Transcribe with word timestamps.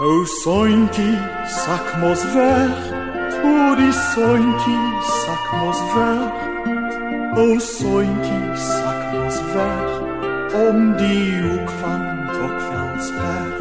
O 0.00 0.24
sointjie, 0.24 1.12
sak 1.44 1.98
mos 2.00 2.22
weg. 2.32 2.76
O 3.44 3.74
die 3.76 3.92
sointjie, 3.92 4.76
sak 5.04 5.48
mos 5.60 5.80
weg. 5.92 6.38
O 7.36 7.58
sointjie, 7.60 8.38
sak 8.56 9.02
mos 9.12 9.40
weg. 9.52 9.90
Om 10.56 10.78
die 10.96 11.26
hoek 11.44 11.74
van 11.82 12.06
Bokvelsberg. 12.30 13.58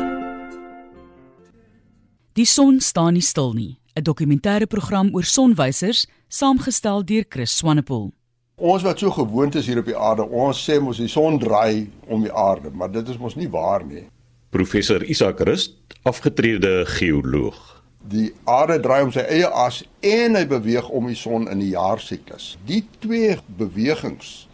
Die 2.39 2.47
son 2.47 2.79
staan 2.79 3.13
nie 3.13 3.25
stil 3.31 3.51
nie. 3.53 3.79
'n 3.95 4.03
Dokumentêre 4.03 4.67
program 4.67 5.09
oor 5.11 5.23
sonwysers, 5.27 6.07
saamgestel 6.29 7.03
deur 7.03 7.25
Chris 7.27 7.57
Swanepoel. 7.57 8.13
Ons 8.55 8.83
wat 8.83 8.99
so 8.99 9.11
gewoond 9.11 9.55
is 9.55 9.67
hier 9.67 9.79
op 9.79 9.85
die 9.85 9.97
aarde, 9.97 10.23
ons 10.23 10.69
sê 10.69 10.79
mos 10.79 10.97
die 10.97 11.07
son 11.07 11.37
draai 11.39 11.89
om 12.07 12.23
die 12.23 12.33
aarde, 12.33 12.71
maar 12.71 12.91
dit 12.91 13.09
is 13.09 13.17
mos 13.17 13.35
nie 13.35 13.49
waar 13.49 13.83
nie. 13.85 14.07
Professor 14.49 15.03
Isak 15.03 15.39
Rust, 15.39 15.75
afgetrede 16.01 16.85
geoloog. 16.85 17.83
Die 18.09 18.31
aarde 18.49 18.79
draai 18.81 19.03
om 19.05 19.11
sy 19.13 19.21
eie 19.29 19.45
as 19.45 19.83
en 20.01 20.33
hy 20.39 20.41
beweeg 20.49 20.87
om 20.89 21.05
die 21.05 21.17
son 21.17 21.45
in 21.51 21.59
die 21.61 21.75
jaarsiklus. 21.75 22.55
Die 22.65 22.79
twee 23.03 23.35
bewegings 23.59 24.47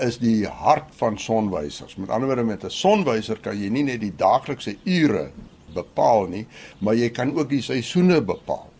is 0.00 0.16
die 0.22 0.48
hart 0.48 0.88
van 0.96 1.18
sonwysers. 1.20 1.98
Met 2.00 2.08
ander 2.08 2.30
woorde 2.30 2.46
met 2.48 2.64
'n 2.64 2.72
sonwyser 2.72 3.36
kan 3.36 3.60
jy 3.60 3.68
nie 3.68 3.82
net 3.82 4.00
die 4.00 4.14
daaglikse 4.16 4.76
ure 4.84 5.30
bepaal 5.74 6.26
nie, 6.32 6.46
maar 6.78 6.94
jy 6.94 7.10
kan 7.10 7.36
ook 7.36 7.50
die 7.50 7.62
seisoene 7.62 8.22
bepaal. 8.22 8.70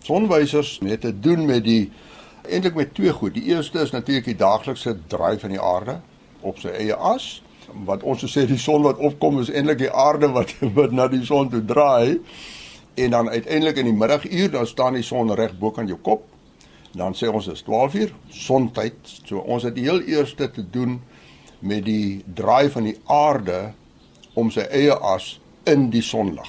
Sonwysers 0.00 0.80
het 0.84 1.00
te 1.00 1.20
doen 1.20 1.44
met 1.44 1.64
die 1.64 1.92
eintlik 2.48 2.74
met 2.74 2.94
twee 2.94 3.12
goed. 3.12 3.34
Die 3.34 3.52
eerste 3.52 3.80
is 3.80 3.90
natuurlik 3.90 4.24
die 4.24 4.36
daaglikse 4.36 4.96
draai 5.06 5.38
van 5.38 5.50
die 5.50 5.60
aarde 5.60 6.00
op 6.40 6.58
sy 6.58 6.68
eie 6.68 6.94
as. 6.94 7.42
Wat 7.84 8.02
ons 8.02 8.24
sê 8.32 8.46
die 8.46 8.58
son 8.58 8.82
wat 8.82 8.98
opkom 8.98 9.40
is 9.40 9.50
eintlik 9.50 9.78
die 9.78 9.92
aarde 9.92 10.30
wat 10.32 10.54
wat 10.78 10.92
na 10.92 11.08
die 11.08 11.24
son 11.24 11.50
toe 11.50 11.64
draai. 11.64 12.18
En 12.98 13.10
dan 13.10 13.28
uiteindelik 13.28 13.76
in 13.76 13.90
die 13.90 13.98
middaguur 13.98 14.50
dan 14.50 14.66
staan 14.66 14.98
die 14.98 15.06
son 15.06 15.34
reg 15.34 15.54
bo 15.58 15.70
kan 15.70 15.86
jou 15.86 15.98
kop. 16.02 16.24
Dan 16.96 17.14
sê 17.14 17.28
ons 17.30 17.46
is 17.52 17.62
12 17.62 17.94
uur 17.94 18.14
sontyd. 18.28 18.96
So 19.24 19.38
ons 19.38 19.62
het 19.62 19.76
die 19.76 19.86
heel 19.86 20.00
eerste 20.00 20.50
te 20.50 20.64
doen 20.70 21.00
met 21.60 21.84
die 21.84 22.22
draai 22.34 22.70
van 22.70 22.88
die 22.88 22.96
aarde 23.04 23.72
om 24.38 24.50
sy 24.54 24.64
eie 24.70 24.94
as 24.94 25.36
in 25.66 25.90
die 25.90 26.02
sonlig. 26.02 26.48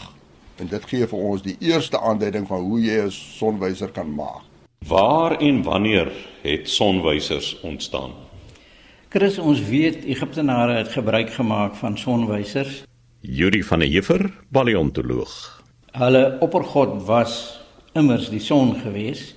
En 0.59 0.67
dit 0.67 0.86
gee 0.91 1.08
vir 1.08 1.19
ons 1.31 1.43
die 1.43 1.55
eerste 1.63 1.99
aanduiding 1.99 2.47
van 2.47 2.65
hoe 2.65 2.80
jy 2.81 3.02
'n 3.05 3.11
sonwyser 3.11 3.91
kan 3.91 4.15
maak. 4.15 4.43
Waar 4.88 5.38
en 5.38 5.63
wanneer 5.63 6.11
het 6.41 6.69
sonwysers 6.69 7.59
ontstaan? 7.61 8.28
Chris, 9.09 9.39
ons 9.41 9.57
weet 9.65 10.03
Egiptenare 10.05 10.75
het 10.83 10.91
gebruik 10.93 11.31
gemaak 11.33 11.73
van 11.75 11.95
sonwysers. 11.97 12.83
Yuri 13.25 13.63
van 13.65 13.81
der 13.81 13.89
Heever, 13.89 14.27
paleontoloog. 14.53 15.63
Hulle 15.97 16.38
oppergod 16.45 16.93
was 17.07 17.39
immers 17.97 18.27
die 18.30 18.39
son 18.39 18.75
gewees 18.83 19.31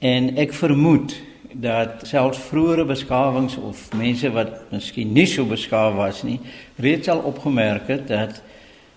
en 0.00 0.30
ek 0.40 0.56
vermoed 0.56 1.12
dat 1.52 2.06
selfs 2.08 2.40
vroeëre 2.48 2.88
beskawings 2.88 3.58
of 3.60 3.84
mense 3.92 4.32
wat 4.32 4.72
miskien 4.72 5.12
nie 5.12 5.28
so 5.28 5.44
beskaaf 5.52 6.00
was 6.00 6.24
nie, 6.24 6.40
reeds 6.80 7.12
al 7.12 7.20
opgemerk 7.28 7.92
het 7.92 8.08
dat 8.08 8.40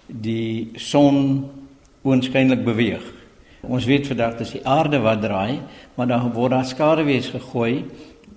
die 0.08 0.72
son 0.80 1.50
oënskynlik 2.08 2.64
beweeg. 2.64 3.04
Ons 3.68 3.84
weet 3.84 4.08
vandag 4.08 4.40
dis 4.40 4.56
die 4.56 4.64
aarde 4.64 5.04
wat 5.04 5.20
draai, 5.20 5.60
maar 6.00 6.08
dan 6.08 6.32
word 6.32 6.56
daar 6.56 6.72
skaduwees 6.72 7.34
gegooi 7.36 7.84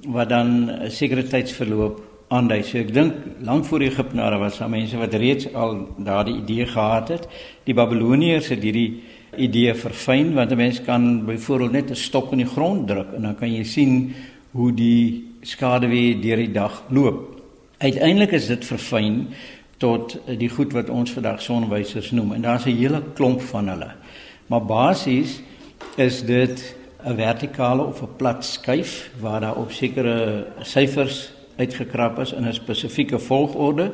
wat 0.07 0.29
dan 0.29 0.71
'n 0.71 0.91
sekere 0.91 1.23
tydsverloop 1.23 2.01
aandui. 2.29 2.63
So 2.63 2.79
ek 2.79 2.93
dink 2.95 3.15
lank 3.43 3.65
voor 3.65 3.79
die 3.79 3.91
Egiptenare 3.91 4.39
was 4.39 4.59
daar 4.59 4.71
mense 4.71 4.97
wat 4.97 5.15
reeds 5.15 5.49
al 5.55 5.89
daardie 5.99 6.37
idee 6.37 6.67
gehad 6.67 7.09
het. 7.09 7.29
Die 7.65 7.75
Babiloniërs 7.75 8.49
het 8.49 8.63
hierdie 8.63 9.03
idee 9.37 9.75
verfyn 9.75 10.35
want 10.35 10.53
'n 10.53 10.57
mens 10.57 10.81
kan 10.83 11.25
byvoorbeeld 11.27 11.73
net 11.73 11.91
'n 11.91 11.95
stok 11.95 12.33
in 12.33 12.39
die 12.39 12.47
grond 12.47 12.87
druk 12.87 13.13
en 13.17 13.23
dan 13.23 13.35
kan 13.35 13.53
jy 13.53 13.65
sien 13.65 14.15
hoe 14.53 14.73
die 14.73 15.25
skaduwee 15.43 16.19
deur 16.21 16.37
die 16.37 16.53
dag 16.53 16.83
loop. 16.91 17.43
Uiteindelik 17.79 18.33
is 18.33 18.47
dit 18.47 18.65
verfyn 18.65 19.29
tot 19.79 20.19
die 20.39 20.49
goed 20.49 20.73
wat 20.73 20.91
ons 20.91 21.11
vandag 21.11 21.43
sonwysers 21.43 22.11
noem 22.11 22.33
en 22.33 22.43
daar's 22.43 22.67
'n 22.67 22.77
hele 22.77 23.03
klomp 23.15 23.41
van 23.41 23.69
hulle. 23.69 23.91
Maar 24.47 24.65
basies 24.65 25.43
is 25.97 26.23
dit 26.23 26.77
'n 27.05 27.17
vertikale 27.17 27.83
of 27.83 28.03
'n 28.03 28.17
plat 28.17 28.45
skyf 28.45 29.11
waar 29.21 29.41
daar 29.41 29.57
op 29.57 29.73
sekere 29.73 30.47
syfers 30.63 31.33
uitgekrap 31.57 32.19
is 32.19 32.33
in 32.33 32.47
'n 32.47 32.53
spesifieke 32.53 33.19
volgorde 33.19 33.93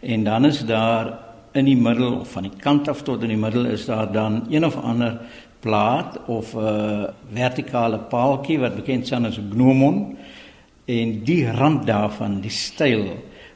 en 0.00 0.24
dan 0.24 0.44
is 0.44 0.64
daar 0.66 1.18
in 1.52 1.64
die 1.64 1.76
middel 1.76 2.12
of 2.12 2.30
van 2.30 2.42
die 2.42 2.56
kant 2.60 2.88
af 2.88 3.02
tot 3.02 3.22
in 3.22 3.28
die 3.28 3.36
middel 3.36 3.64
is 3.64 3.84
daar 3.84 4.12
dan 4.12 4.46
een 4.50 4.64
of 4.64 4.76
ander 4.76 5.20
plaat 5.60 6.18
of 6.26 6.54
'n 6.54 7.06
vertikale 7.32 7.98
paaltjie 7.98 8.58
wat 8.58 8.74
bekend 8.74 9.06
staan 9.06 9.24
as 9.24 9.38
'n 9.38 9.50
gnomon 9.50 10.16
en 10.84 11.24
die 11.24 11.50
rand 11.50 11.86
daarvan 11.86 12.40
die 12.40 12.50
styl 12.50 13.04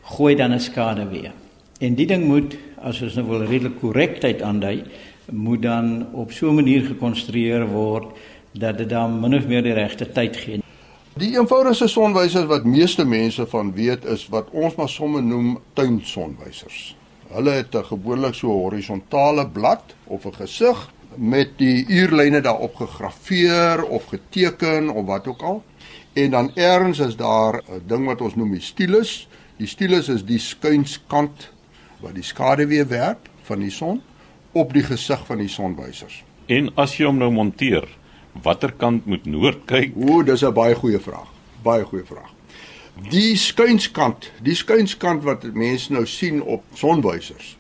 gooi 0.03 0.35
dan 0.35 0.53
'n 0.53 0.61
skade 0.61 1.09
weer. 1.09 1.33
En 1.79 1.95
die 1.95 2.07
ding 2.07 2.25
moet 2.25 2.57
as 2.83 3.03
ons 3.03 3.15
nou 3.15 3.27
wil 3.27 3.45
redelik 3.45 3.79
korrektheid 3.81 4.43
aandui, 4.43 4.83
moet 5.31 5.63
dan 5.63 6.07
op 6.13 6.33
so 6.33 6.51
'n 6.51 6.55
manier 6.55 6.83
gekonstrueer 6.85 7.67
word 7.67 8.05
dat 8.53 8.79
dit 8.79 8.89
dan 8.89 9.21
min 9.21 9.35
of 9.35 9.47
meer 9.47 9.63
die 9.63 9.73
regte 9.73 10.09
tyd 10.13 10.37
gee. 10.37 10.63
Die 11.21 11.35
eenvoudigste 11.37 11.89
sonwysers 11.89 12.49
wat 12.49 12.65
meeste 12.65 13.05
mense 13.05 13.47
van 13.47 13.73
weet 13.77 14.05
is 14.05 14.27
wat 14.33 14.49
ons 14.51 14.75
maar 14.75 14.89
somme 14.89 15.21
noem 15.21 15.59
tuinsonwysers. 15.77 16.97
Hulle 17.33 17.51
het 17.51 17.75
'n 17.75 17.85
gewoonlik 17.85 18.35
so 18.35 18.49
horisontale 18.49 19.49
blad 19.49 19.95
of 20.05 20.25
'n 20.25 20.35
gesig 20.35 20.93
met 21.17 21.59
die 21.59 21.87
uurlyne 21.87 22.41
daarop 22.41 22.75
gegraveer 22.75 23.85
of 23.85 24.05
geteken 24.05 24.91
of 24.91 25.07
wat 25.07 25.27
ook 25.27 25.43
al. 25.43 25.63
En 26.13 26.31
dan 26.31 26.51
eers 26.55 26.99
is 26.99 27.17
daar 27.17 27.63
'n 27.69 27.83
ding 27.87 28.07
wat 28.07 28.21
ons 28.21 28.35
noem 28.35 28.51
die 28.51 28.61
stylus. 28.61 29.29
Die 29.57 29.67
stylus 29.67 30.09
is 30.09 30.25
die 30.25 30.39
skuinskant 30.39 31.51
wat 32.01 32.15
die 32.15 32.23
skaduwee 32.23 32.85
werp 32.85 33.29
van 33.43 33.59
die 33.59 33.71
son 33.71 34.03
op 34.53 34.73
die 34.73 34.83
gesig 34.83 35.27
van 35.27 35.39
die 35.39 35.49
sonwysers. 35.49 36.25
En 36.47 36.75
as 36.75 36.97
jy 36.97 37.07
hom 37.07 37.19
nou 37.19 37.31
monteer, 37.31 37.89
watter 38.43 38.73
kant 38.73 39.07
moet 39.07 39.27
noord 39.27 39.65
kyk? 39.67 39.97
O, 39.97 40.23
dis 40.23 40.43
'n 40.43 40.53
baie 40.53 40.75
goeie 40.75 41.01
vraag. 41.01 41.29
Baie 41.63 41.85
goeie 41.85 42.05
vraag. 42.05 42.31
Die 43.11 43.37
skuinskant, 43.37 44.31
die 44.43 44.55
skuinskant 44.55 45.23
wat 45.25 45.45
mense 45.55 45.93
nou 45.93 46.07
sien 46.07 46.43
op 46.43 46.65
sonwysers 46.75 47.57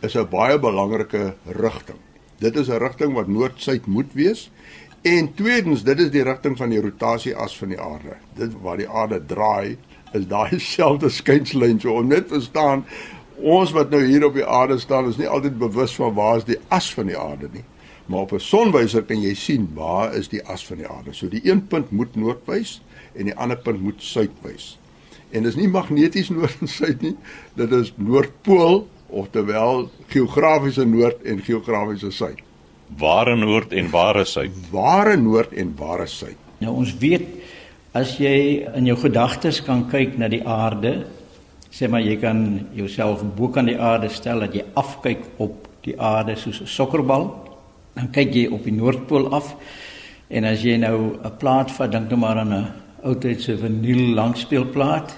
is 0.00 0.16
'n 0.16 0.28
baie 0.28 0.58
belangrike 0.58 1.34
rigting. 1.46 1.98
Dit 2.38 2.56
is 2.56 2.68
'n 2.68 2.78
rigting 2.78 3.12
wat 3.12 3.28
noord-suid 3.28 3.86
moet 3.86 4.12
wees. 4.12 4.50
En 5.02 5.34
tweedens, 5.34 5.82
dit 5.82 5.98
is 5.98 6.10
die 6.10 6.22
rigting 6.22 6.56
van 6.56 6.68
die 6.68 6.80
rotasie 6.80 7.36
as 7.36 7.56
van 7.58 7.68
die 7.68 7.80
aarde. 7.80 8.16
Dit 8.34 8.52
waar 8.62 8.76
die 8.76 8.88
aarde 8.88 9.26
draai, 9.26 9.76
is 10.12 10.26
daai 10.26 10.58
selfde 10.76 11.08
skynslyn. 11.08 11.80
So 11.80 11.92
om 11.98 12.06
net 12.06 12.28
verstaan 12.28 12.84
ons 13.36 13.72
wat 13.72 13.90
nou 13.90 14.02
hier 14.04 14.24
op 14.24 14.34
die 14.34 14.46
aarde 14.46 14.78
staan 14.78 15.08
is 15.08 15.16
nie 15.16 15.28
altyd 15.28 15.58
bewus 15.58 15.94
van 15.94 16.14
waar 16.14 16.36
is 16.36 16.44
die 16.44 16.58
as 16.68 16.94
van 16.94 17.06
die 17.06 17.18
aarde 17.18 17.48
nie. 17.52 17.64
Maar 18.12 18.20
op 18.20 18.32
'n 18.32 18.38
sonwyser 18.38 19.02
kan 19.02 19.20
jy 19.20 19.34
sien 19.34 19.70
waar 19.74 20.14
is 20.14 20.28
die 20.28 20.44
as 20.44 20.66
van 20.66 20.76
die 20.76 20.86
aarde. 20.86 21.12
So 21.12 21.28
die 21.28 21.40
een 21.48 21.66
punt 21.66 21.90
moet 21.90 22.16
noord 22.16 22.44
wys 22.44 22.82
en 23.16 23.24
die 23.24 23.34
ander 23.34 23.56
punt 23.56 23.80
moet 23.80 24.02
suid 24.02 24.30
wys. 24.42 24.78
En 25.30 25.42
dis 25.42 25.56
nie 25.56 25.68
magneties 25.68 26.28
noord 26.36 26.56
en 26.60 26.68
suid 26.68 27.00
nie. 27.00 27.16
Dit 27.54 27.72
is 27.72 27.92
noordpool 27.96 28.88
of 29.06 29.30
terwyl 29.30 29.90
geografiese 30.06 30.84
noord 30.84 31.22
en 31.22 31.40
geografiese 31.40 32.10
suid. 32.10 32.38
Ware 32.98 33.36
noord 33.36 33.72
en 33.72 33.90
ware 33.90 34.24
suid. 34.24 34.50
Ware 34.70 35.16
noord 35.16 35.52
en 35.52 35.74
ware 35.76 36.06
suid. 36.06 36.36
Nou 36.58 36.74
ons 36.74 36.96
weet 36.98 37.28
as 37.92 38.18
jy 38.18 38.68
in 38.76 38.86
jou 38.86 38.96
gedagtes 38.96 39.62
kan 39.64 39.88
kyk 39.88 40.18
na 40.18 40.28
die 40.28 40.44
aarde 40.46 41.06
sê 41.72 41.88
maar 41.88 42.00
jy 42.04 42.16
kan 42.20 42.68
jouself 42.76 43.24
bo 43.36 43.48
kan 43.48 43.64
die 43.64 43.78
aarde 43.80 44.08
stel 44.08 44.40
dat 44.40 44.54
jy 44.54 44.64
afkyk 44.74 45.24
op 45.38 45.68
die 45.82 45.96
aarde 46.00 46.36
soos 46.36 46.60
'n 46.60 46.66
sokkerbal. 46.66 47.51
Dan 47.94 48.10
kyk 48.10 48.34
jy 48.34 48.46
op 48.50 48.64
die 48.64 48.72
noordpool 48.72 49.32
af. 49.34 49.54
En 50.28 50.44
as 50.44 50.62
jy 50.62 50.76
nou 50.76 51.18
'n 51.24 51.36
plaat 51.38 51.70
vat, 51.70 51.92
dink 51.92 52.08
nou 52.10 52.18
maar 52.18 52.38
aan 52.38 52.52
'n 52.52 52.72
oudtydse 53.04 53.58
vinyl 53.58 54.14
langspeelplaat 54.14 55.14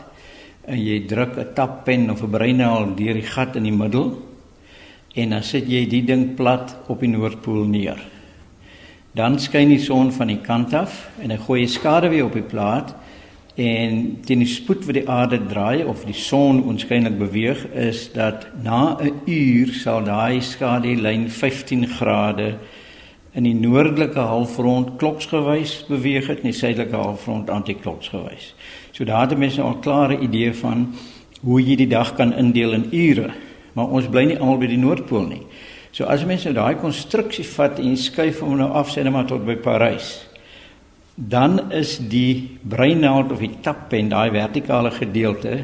en 0.66 0.78
jy 0.78 1.06
druk 1.06 1.36
'n 1.38 1.54
tappen 1.54 2.10
of 2.10 2.22
'n 2.22 2.30
breinaal 2.30 2.94
deur 2.96 3.14
die 3.14 3.22
gat 3.22 3.56
in 3.56 3.62
die 3.62 3.72
middel 3.72 4.18
en 5.14 5.30
dan 5.30 5.42
sit 5.42 5.68
jy 5.68 5.86
die 5.88 6.04
ding 6.04 6.34
plat 6.34 6.76
op 6.88 7.00
die 7.00 7.08
noordpool 7.08 7.64
neer. 7.64 8.00
Dan 9.14 9.38
skyn 9.38 9.68
die 9.68 9.78
son 9.78 10.12
van 10.12 10.26
die 10.26 10.40
kant 10.42 10.74
af 10.74 11.10
en 11.22 11.30
hy 11.30 11.36
gooi 11.36 11.62
'n 11.62 11.68
skade 11.68 12.08
weer 12.08 12.24
op 12.24 12.32
die 12.32 12.42
plaat 12.42 12.94
En 13.54 14.18
teen 14.26 14.40
die 14.42 14.50
spoed 14.50 14.82
wat 14.84 14.96
die 14.96 15.08
aarde 15.08 15.38
draai 15.46 15.84
of 15.86 16.02
die 16.04 16.16
son 16.18 16.64
onskynlik 16.66 17.18
beweeg 17.18 17.60
is 17.70 18.08
dat 18.12 18.48
na 18.62 18.96
'n 18.98 19.20
uur 19.26 19.72
sal 19.72 20.02
daai 20.04 20.40
skadulyn 20.40 21.30
15 21.30 21.86
grade 21.86 22.58
in 23.32 23.42
die 23.42 23.54
noordelike 23.54 24.18
halfrond 24.18 24.96
kloksgewys 24.98 25.84
beweeg 25.88 26.26
het 26.26 26.38
en 26.42 26.50
die 26.50 26.58
suidelike 26.58 26.96
halfrond 26.96 27.50
antikloksgewys. 27.50 28.54
So 28.90 29.04
daar 29.04 29.28
het 29.28 29.38
mense 29.38 29.62
al 29.62 29.76
'n 29.76 29.80
klare 29.80 30.18
idee 30.18 30.54
van 30.54 30.94
hoe 31.42 31.62
jy 31.62 31.76
die 31.76 31.88
dag 31.88 32.14
kan 32.14 32.34
indeel 32.34 32.72
in 32.72 32.88
ure. 32.90 33.30
Maar 33.72 33.86
ons 33.86 34.08
bly 34.08 34.24
nie 34.24 34.38
almal 34.38 34.58
by 34.58 34.66
die 34.66 34.78
noordpool 34.78 35.26
nie. 35.26 35.42
So 35.90 36.04
as 36.04 36.24
mense 36.24 36.50
nou 36.50 36.54
daai 36.54 36.74
konstruksie 36.80 37.44
vat 37.44 37.78
en 37.78 37.96
skuif 37.96 38.40
hom 38.40 38.56
nou 38.56 38.70
af 38.70 38.90
sê 38.90 39.02
net 39.02 39.12
maar 39.12 39.26
tot 39.26 39.44
by 39.46 39.54
Parys, 39.56 40.26
dan 41.14 41.70
is 41.72 41.98
die 41.98 42.58
breinaald 42.66 43.32
of 43.32 43.42
die 43.42 43.52
tappen, 43.62 44.10
daai 44.10 44.30
vertikale 44.34 44.90
gedeelte 44.90 45.62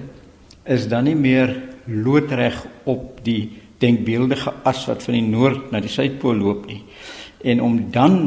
is 0.71 0.87
dan 0.89 1.09
nie 1.09 1.17
meer 1.19 1.51
loodreg 1.91 2.61
op 2.87 3.19
die 3.27 3.51
denkbeeldige 3.83 4.53
as 4.69 4.85
wat 4.87 5.03
van 5.03 5.17
die 5.17 5.27
noord 5.27 5.71
na 5.73 5.81
die 5.83 5.91
suidpool 5.91 6.39
loop 6.39 6.67
nie. 6.69 6.83
En 7.43 7.63
om 7.65 7.79
dan 7.91 8.19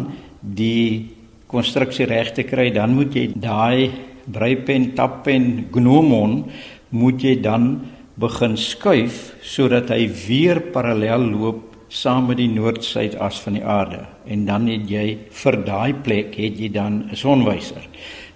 die 0.42 1.14
konstruksie 1.48 2.10
reg 2.10 2.34
te 2.34 2.44
kry, 2.44 2.72
dan 2.74 2.96
moet 2.98 3.16
jy 3.16 3.28
daai 3.38 3.94
breipen, 4.26 4.92
tappen, 4.98 5.68
gnomon 5.72 6.42
moet 6.90 7.24
jy 7.24 7.38
dan 7.44 7.76
begin 8.20 8.58
skuif 8.60 9.32
sodat 9.46 9.94
hy 9.94 10.08
weer 10.28 10.60
parallel 10.74 11.30
loop 11.34 11.64
saam 11.94 12.28
met 12.30 12.42
die 12.42 12.50
noord-suidas 12.52 13.40
van 13.46 13.58
die 13.58 13.66
aarde 13.66 14.04
en 14.26 14.46
dan 14.46 14.68
het 14.68 14.90
jy 14.90 15.06
vir 15.30 15.58
daai 15.66 15.94
plek 15.94 16.36
het 16.36 16.60
jy 16.60 16.70
dan 16.72 17.10
'n 17.12 17.16
sonwyser. 17.16 17.88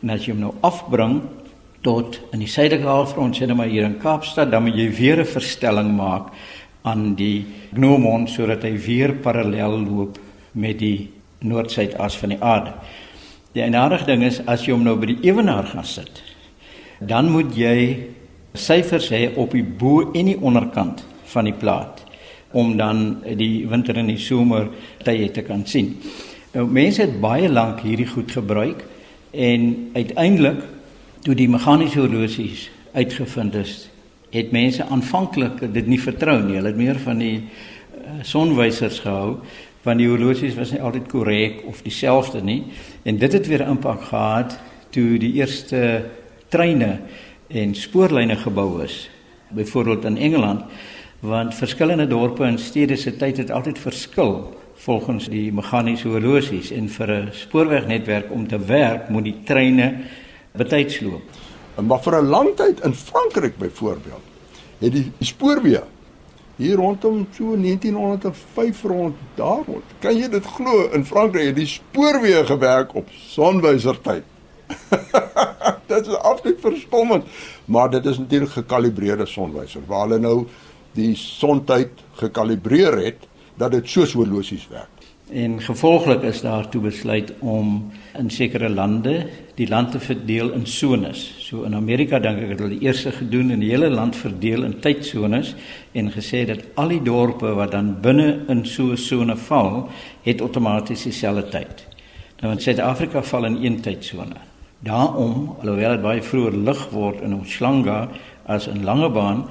En 0.04 0.10
as 0.10 0.26
jy 0.26 0.32
hom 0.34 0.42
nou 0.42 0.54
afbring 0.62 1.22
tot 1.82 2.20
in 2.34 2.40
die 2.40 2.48
suidelike 2.48 2.88
halfrond 2.88 3.36
sê 3.36 3.48
nou 3.48 3.56
maar 3.56 3.68
hier 3.68 3.84
in 3.84 4.00
Kaapstad, 4.00 4.52
dan 4.52 4.64
moet 4.64 4.76
jy 4.76 4.90
weer 4.90 5.20
'n 5.20 5.26
verstelling 5.26 5.96
maak 5.96 6.32
aan 6.84 7.16
die 7.16 7.46
gnomon 7.74 8.28
sodat 8.28 8.64
hy 8.64 8.78
weer 8.78 9.14
parallel 9.14 9.80
loop 9.80 10.20
met 10.54 10.80
die 10.80 11.10
noord-suidas 11.40 12.18
van 12.18 12.30
die 12.30 12.42
aarde. 12.42 12.74
Die 13.54 13.64
enige 13.64 14.06
ding 14.06 14.24
is 14.24 14.42
as 14.48 14.66
jy 14.66 14.74
hom 14.74 14.84
nou 14.84 14.96
by 14.96 15.06
die 15.06 15.30
ewenaar 15.30 15.66
gaan 15.66 15.86
sit, 15.86 16.24
dan 17.00 17.30
moet 17.32 17.56
jy 17.56 18.08
syfers 18.54 19.10
hê 19.10 19.36
op 19.36 19.52
die 19.52 19.64
bo 19.64 20.12
en 20.14 20.26
die 20.26 20.40
onderkant 20.42 21.06
van 21.26 21.46
die 21.46 21.54
plaat 21.54 22.07
om 22.58 22.74
dan 22.78 23.04
die 23.38 23.68
winter 23.70 24.00
en 24.00 24.10
die 24.10 24.22
somer 24.22 24.70
tye 25.06 25.30
te 25.34 25.44
kan 25.46 25.66
sien. 25.70 25.94
Nou 26.56 26.66
mense 26.72 27.04
het 27.04 27.20
baie 27.22 27.50
lank 27.52 27.84
hierdie 27.86 28.10
goed 28.10 28.32
gebruik 28.34 28.82
en 29.32 29.68
uiteindelik 29.94 30.64
toe 31.26 31.36
die 31.38 31.50
meganiese 31.52 32.02
horlosies 32.02 32.68
uitgevind 32.96 33.58
is, 33.60 33.76
het 34.34 34.52
mense 34.56 34.86
aanvanklik 34.90 35.60
dit 35.74 35.88
nie 35.88 36.00
vertrou 36.02 36.40
nie. 36.42 36.58
Hulle 36.58 36.72
het 36.72 36.80
meer 36.80 37.00
van 37.04 37.22
die 37.22 37.36
uh, 37.38 38.20
sonwysers 38.26 39.02
gehou 39.06 39.38
want 39.86 40.02
die 40.02 40.10
horlosies 40.10 40.58
was 40.58 40.74
nie 40.74 40.82
altyd 40.84 41.08
korrek 41.12 41.62
of 41.70 41.80
dieselfde 41.86 42.42
nie 42.44 42.62
en 43.08 43.20
dit 43.22 43.38
het 43.38 43.48
weer 43.48 43.64
impak 43.68 44.10
gehad 44.10 44.58
toe 44.96 45.16
die 45.22 45.38
eerste 45.40 45.82
treine 46.52 46.98
en 47.48 47.76
spoorlyne 47.76 48.36
gebou 48.42 48.84
is 48.84 49.06
byvoorbeeld 49.56 50.10
in 50.10 50.18
Engeland 50.18 50.66
want 51.20 51.56
verskillende 51.56 52.08
dorpe 52.08 52.44
en 52.44 52.60
stede 52.60 52.96
se 52.96 53.16
tyd 53.18 53.38
het 53.38 53.52
altyd 53.52 53.80
verskil 53.80 54.54
volgens 54.86 55.28
die 55.30 55.52
meganiese 55.52 56.08
horlosies 56.08 56.72
en 56.72 56.90
vir 56.90 57.12
'n 57.12 57.30
spoorwegnetwerk 57.32 58.32
om 58.32 58.48
te 58.48 58.60
werk 58.60 59.10
moet 59.10 59.24
die 59.24 59.40
treine 59.44 60.04
betyds 60.52 61.00
loop. 61.02 61.24
Maar 61.76 62.00
vir 62.00 62.22
'n 62.22 62.26
lang 62.26 62.56
tyd 62.56 62.80
in 62.80 62.94
Frankryk 62.94 63.58
byvoorbeeld 63.58 64.26
het 64.80 64.92
die 64.92 65.12
spoorweë 65.20 65.84
hier 66.58 66.76
rondom 66.76 67.28
so 67.32 67.56
1905 67.56 68.84
rond 68.84 69.16
daar 69.36 69.62
rond. 69.66 69.84
Kan 70.00 70.18
jy 70.18 70.30
dit 70.30 70.46
glo 70.46 70.90
in 70.90 71.06
Frankryk 71.06 71.46
het 71.46 71.56
die 71.56 71.70
spoorweë 71.70 72.46
gewerk 72.46 72.96
op 72.96 73.08
sonwysertyd? 73.10 74.24
dit 75.92 76.08
is 76.08 76.16
absoluut 76.16 76.60
verstommend, 76.60 77.26
maar 77.66 77.90
dit 77.90 78.06
is 78.06 78.18
natuurlik 78.18 78.50
gekalibreerde 78.50 79.26
sonwyser 79.26 79.82
waar 79.88 80.08
hulle 80.08 80.20
nou 80.20 80.48
die 80.98 81.16
sontyd 81.16 82.04
gekalibreer 82.20 82.98
het 83.06 83.28
dat 83.58 83.74
dit 83.78 83.90
soos 83.90 84.14
horlosies 84.18 84.68
werk. 84.70 84.98
En 85.28 85.58
gevolglik 85.60 86.22
is 86.24 86.40
daar 86.42 86.70
toe 86.72 86.82
besluit 86.82 87.34
om 87.40 87.92
in 88.16 88.30
sekere 88.32 88.70
lande 88.70 89.28
die 89.56 89.68
land 89.68 89.92
te 89.92 90.00
verdeel 90.00 90.54
in 90.56 90.66
sones. 90.66 91.36
So 91.44 91.66
in 91.68 91.76
Amerika 91.76 92.20
dink 92.24 92.40
ek 92.46 92.54
het 92.54 92.62
hulle 92.64 92.78
die 92.78 92.88
eerste 92.88 93.12
gedoen 93.12 93.52
in 93.52 93.60
die 93.60 93.74
hele 93.74 93.90
land 93.92 94.16
verdeel 94.16 94.64
in 94.64 94.78
tydsones 94.80 95.52
en 95.92 96.14
gesê 96.16 96.46
dat 96.48 96.64
al 96.80 96.96
die 96.96 97.02
dorpe 97.04 97.52
wat 97.60 97.76
dan 97.76 97.98
binne 98.02 98.46
in 98.48 98.64
so 98.66 98.94
'n 98.94 98.98
sone 98.98 99.36
val, 99.36 99.90
het 100.24 100.42
outomaties 100.42 101.04
dieselfde 101.04 101.50
tyd. 101.50 101.88
Nou 102.42 102.54
in 102.54 102.62
Suid-Afrika 102.62 103.24
val 103.24 103.46
in 103.46 103.64
een 103.66 103.82
tydsone. 103.82 104.38
Daarom, 104.80 105.56
alhoewel 105.60 105.92
dit 105.92 106.02
baie 106.02 106.22
vroeër 106.22 106.54
lig 106.54 106.90
word 106.90 107.22
in 107.22 107.32
Umhlanga 107.32 108.10
as 108.48 108.68
in 108.68 108.84
Langebaan, 108.84 109.46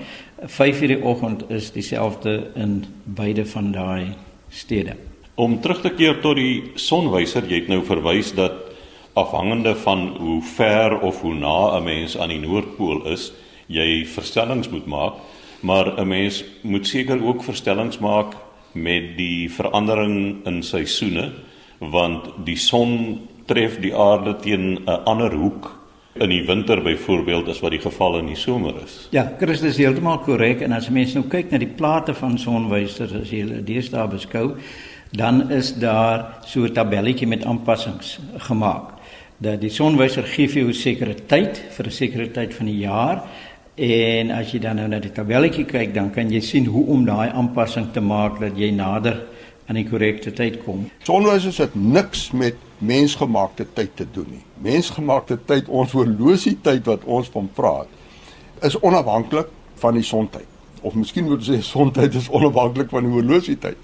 5 0.45 0.81
uur 0.83 0.89
die 0.89 1.03
oggend 1.03 1.45
is 1.51 1.71
dieselfde 1.73 2.51
in 2.55 2.85
beide 3.05 3.47
van 3.47 3.73
daai 3.73 4.15
stede. 4.49 4.97
Om 5.35 5.61
terug 5.61 5.81
te 5.85 5.93
keer 5.93 6.21
tot 6.21 6.37
die 6.37 6.73
sonwyser, 6.81 7.45
jy 7.45 7.63
het 7.65 7.69
nou 7.69 7.83
verwys 7.85 8.33
dat 8.37 8.67
afhangende 9.17 9.75
van 9.81 10.09
hoe 10.21 10.43
ver 10.43 10.99
of 11.01 11.21
hoe 11.21 11.35
na 11.35 11.77
'n 11.77 11.85
mens 11.85 12.19
aan 12.19 12.29
die 12.29 12.41
noordpool 12.41 13.07
is, 13.13 13.33
jy 13.67 14.05
verstellings 14.07 14.69
moet 14.69 14.87
maak, 14.87 15.15
maar 15.61 15.99
'n 15.99 16.09
mens 16.09 16.45
moet 16.63 16.87
seker 16.87 17.25
ook 17.25 17.45
verstellings 17.45 17.99
maak 17.99 18.37
met 18.73 19.17
die 19.17 19.51
verandering 19.51 20.47
in 20.47 20.63
seisoene, 20.63 21.33
want 21.79 22.29
die 22.45 22.57
son 22.57 23.21
tref 23.47 23.81
die 23.81 23.95
aarde 23.95 24.37
teen 24.37 24.79
'n 24.85 25.05
ander 25.05 25.33
hoek 25.33 25.86
in 26.21 26.31
die 26.31 26.43
winter 26.47 26.83
byvoorbeeld 26.83 27.49
as 27.49 27.61
wat 27.61 27.75
die 27.75 27.81
geval 27.81 28.19
in 28.19 28.27
die 28.27 28.39
somer 28.39 28.75
is. 28.85 29.09
Ja, 29.15 29.27
Christus 29.39 29.75
is 29.75 29.81
heeltemal 29.83 30.19
korrek 30.25 30.63
en 30.65 30.73
as 30.73 30.89
mense 30.91 31.19
nou 31.19 31.27
kyk 31.31 31.51
na 31.53 31.61
die 31.63 31.71
plate 31.79 32.15
van 32.15 32.39
sonwysers 32.39 33.15
as 33.21 33.33
jy 33.33 33.43
hulle 33.45 33.63
deesdae 33.67 34.07
beskou, 34.13 34.47
dan 35.17 35.51
is 35.55 35.75
daar 35.81 36.43
so 36.47 36.65
'n 36.65 36.73
tabelletjie 36.73 37.27
met 37.27 37.45
aanpassings 37.45 38.19
gemaak. 38.49 38.95
Dat 39.39 39.61
die 39.61 39.71
sonwyser 39.71 40.25
gee 40.25 40.49
vir 40.49 40.63
jou 40.63 40.69
'n 40.69 40.75
sekere 40.75 41.15
tyd 41.15 41.63
vir 41.77 41.87
'n 41.87 41.91
sekere 41.91 42.31
tyd 42.31 42.55
van 42.55 42.67
die 42.67 42.79
jaar 42.79 43.23
en 43.77 44.31
as 44.31 44.53
jy 44.53 44.59
dan 44.59 44.77
nou 44.77 44.89
na 44.89 44.99
die 44.99 45.13
tabelletjie 45.13 45.65
kyk, 45.65 45.95
dan 45.95 46.11
kan 46.11 46.31
jy 46.31 46.41
sien 46.41 46.65
hoe 46.65 46.87
om 46.87 47.05
daai 47.05 47.31
aanpassing 47.31 47.93
te 47.93 48.01
maak 48.01 48.41
dat 48.41 48.57
jy 48.57 48.71
nader 48.71 49.21
aan 49.69 49.75
die 49.75 49.89
korrekte 49.89 50.33
tyd 50.33 50.65
kom. 50.65 50.91
Sonwysers 51.05 51.59
het 51.59 51.75
niks 51.75 52.31
met 52.33 52.55
mensgemaakte 52.79 53.67
tyd 53.73 53.95
te 53.97 54.07
doen 54.13 54.29
nie. 54.31 54.43
Mensgemaakte 54.63 55.39
tyd, 55.49 55.69
ons 55.69 55.95
horlosie 55.97 56.57
tyd 56.63 56.85
wat 56.89 57.05
ons 57.05 57.31
van 57.33 57.49
praat, 57.57 57.89
is 58.67 58.77
onafhanklik 58.81 59.51
van 59.81 59.97
die 59.97 60.05
sontyd. 60.05 60.49
Of 60.81 60.95
miskien 60.95 61.27
moet 61.27 61.41
ons 61.41 61.51
sê 61.51 61.61
sontyd 61.75 62.17
is 62.19 62.31
onafhanklik 62.33 62.93
van 62.93 63.09
die 63.09 63.15
horlosie 63.15 63.59
tyd. 63.61 63.81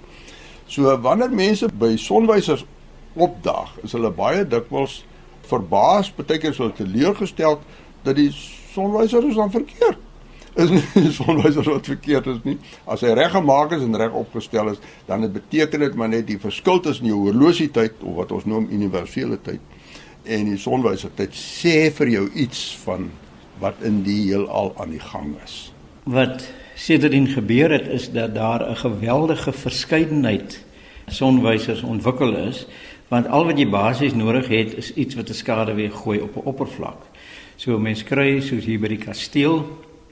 So 0.69 0.93
wanneer 1.05 1.33
mense 1.33 1.69
by 1.79 1.95
sonwysers 2.01 2.65
opdag, 3.13 3.75
is 3.85 3.93
hulle 3.97 4.13
baie 4.15 4.45
dikwels 4.49 5.03
verbaas, 5.49 6.13
baie 6.17 6.39
keer 6.41 6.55
so 6.57 6.71
teleurgestel 6.77 7.59
dat 8.07 8.17
die 8.17 8.31
sonwyser 8.73 9.25
is 9.29 9.37
dan 9.37 9.53
verkeerd 9.53 10.01
is 10.55 10.71
nie 10.71 10.83
die 11.07 11.13
sonwyser 11.13 11.67
wat 11.69 11.87
verkeerd 11.87 12.27
is 12.27 12.41
nie. 12.45 12.57
As 12.85 13.01
hy 13.01 13.13
reg 13.17 13.33
gemaak 13.33 13.73
is 13.77 13.83
en 13.83 13.97
reg 13.97 14.13
opgestel 14.13 14.73
is, 14.75 14.81
dan 15.07 15.23
het 15.23 15.33
beteken 15.33 15.81
dit 15.81 15.95
maar 15.95 16.09
net 16.13 16.27
die 16.27 16.39
verskil 16.39 16.81
tussen 16.81 17.07
jou 17.07 17.19
horlosietyd 17.27 18.03
of 18.03 18.17
wat 18.21 18.33
ons 18.33 18.49
noem 18.49 18.69
universele 18.71 19.39
tyd 19.43 19.61
en 20.23 20.47
die 20.47 20.59
sonwyser 20.61 21.11
tyd 21.19 21.35
sê 21.35 21.91
vir 21.95 22.11
jou 22.13 22.27
iets 22.39 22.77
van 22.85 23.09
wat 23.63 23.81
in 23.87 24.03
die 24.07 24.21
heelal 24.29 24.73
aan 24.81 24.93
die 24.95 25.03
gang 25.03 25.35
is. 25.43 25.73
Wat 26.05 26.47
sedertdien 26.79 27.29
gebeur 27.31 27.71
het 27.75 27.89
is 27.91 28.11
dat 28.11 28.35
daar 28.35 28.63
'n 28.71 28.77
geweldige 28.77 29.53
verskeidenheid 29.53 30.65
sonwysers 31.07 31.83
ontwikkel 31.83 32.37
is 32.37 32.67
want 33.09 33.29
al 33.29 33.45
wat 33.45 33.59
jy 33.59 33.69
basies 33.69 34.15
nodig 34.15 34.49
het 34.49 34.75
is 34.75 34.95
iets 34.95 35.15
wat 35.15 35.29
'n 35.29 35.35
skade 35.35 35.75
weer 35.75 35.93
gooi 35.93 36.21
op 36.21 36.37
'n 36.37 36.47
oppervlak. 36.47 37.01
So 37.57 37.79
mense 37.79 38.05
kry 38.05 38.41
soos 38.41 38.65
hier 38.65 38.81
by 38.81 38.89
die 38.89 39.05
kasteel 39.05 39.67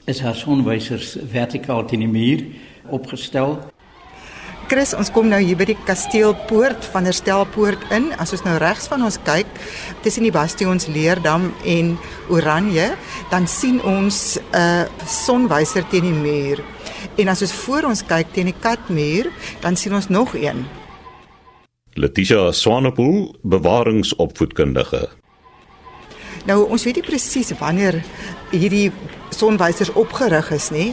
is 0.05 0.19
haar 0.19 0.35
sonwysers 0.35 1.17
vertikaal 1.31 1.85
teen 1.85 2.05
die 2.05 2.09
muur 2.11 2.45
opgestel. 2.89 3.59
Chris, 4.71 4.93
ons 4.95 5.09
kom 5.11 5.27
nou 5.27 5.41
hier 5.43 5.57
by 5.59 5.65
die 5.67 5.79
kasteelpoort 5.83 6.85
van 6.93 7.03
der 7.03 7.15
Stelpoort 7.15 7.81
in. 7.91 8.05
As 8.23 8.31
ons 8.31 8.45
nou 8.45 8.53
regs 8.61 8.85
van 8.87 9.03
ons 9.03 9.17
kyk 9.27 9.49
tussen 10.05 10.23
die 10.23 10.31
bastions 10.31 10.87
Leerdam 10.87 11.49
en 11.67 11.97
Oranje, 12.31 12.93
dan 13.33 13.49
sien 13.51 13.81
ons 13.83 14.39
'n 14.39 14.55
uh, 14.55 14.87
sonwyser 15.03 15.83
teen 15.91 16.07
die 16.07 16.15
muur. 16.15 16.63
En 17.19 17.27
as 17.27 17.41
ons 17.41 17.51
voor 17.51 17.83
ons 17.91 18.05
kyk 18.05 18.31
teen 18.31 18.47
die 18.47 18.59
Katmuur, 18.61 19.27
dan 19.59 19.75
sien 19.75 19.93
ons 19.93 20.07
nog 20.07 20.35
een. 20.35 20.63
Letitia 21.93 22.51
Swanepoel, 22.51 23.35
bewaringsopvoedkundige. 23.43 25.09
Nou 26.49 26.63
ons 26.69 26.83
weet 26.83 26.95
nie 26.95 27.05
presies 27.05 27.51
wanneer 27.59 27.99
hierdie 28.51 28.91
sonwysers 29.29 29.93
opgerig 29.93 30.51
is 30.51 30.69
nie. 30.73 30.91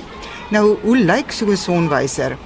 Nou 0.53 0.77
hoe 0.83 0.97
lyk 0.97 1.33
so 1.33 1.47
'n 1.47 1.57
sonwyser? 1.57 2.37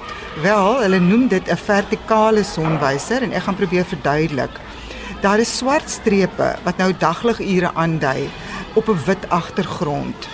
Wel, 0.43 0.81
hulle 0.83 1.01
noem 1.01 1.29
dit 1.29 1.49
'n 1.49 1.57
vertikale 1.57 2.45
sonwyser 2.45 3.23
en 3.23 3.33
ek 3.33 3.43
gaan 3.43 3.57
probeer 3.57 3.85
verduidelik. 3.85 4.51
Daar 5.21 5.39
is 5.39 5.57
swart 5.59 5.91
strepe 5.91 6.57
wat 6.65 6.79
nou 6.79 6.93
dagligure 6.99 7.71
aandui 7.75 8.31
op 8.75 8.89
'n 8.89 9.05
wit 9.07 9.29
agtergrond. 9.29 10.29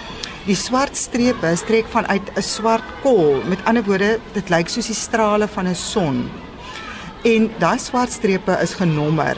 Die 0.46 0.56
swart 0.56 0.96
strepe 0.96 1.56
strek 1.56 1.86
vanuit 1.88 2.30
'n 2.36 2.42
swart 2.42 2.84
kol. 3.02 3.42
Met 3.44 3.64
ander 3.64 3.84
woorde, 3.84 4.18
dit 4.32 4.48
lyk 4.48 4.68
soos 4.68 4.86
die 4.86 4.94
strale 4.94 5.48
van 5.48 5.66
'n 5.68 5.74
son. 5.74 6.30
En 7.24 7.50
daai 7.58 7.78
swart 7.78 8.12
strepe 8.12 8.58
is 8.62 8.74
genommer. 8.74 9.36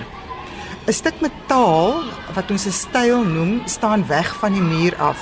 'n 0.90 0.99
Stuk 0.99 1.20
metaal 1.23 2.02
wat 2.35 2.50
ons 2.50 2.66
'n 2.66 2.75
styl 2.75 3.23
noem, 3.23 3.62
staan 3.64 4.02
weg 4.06 4.28
van 4.42 4.52
die 4.52 4.68
muur 4.73 4.94
af. 4.99 5.20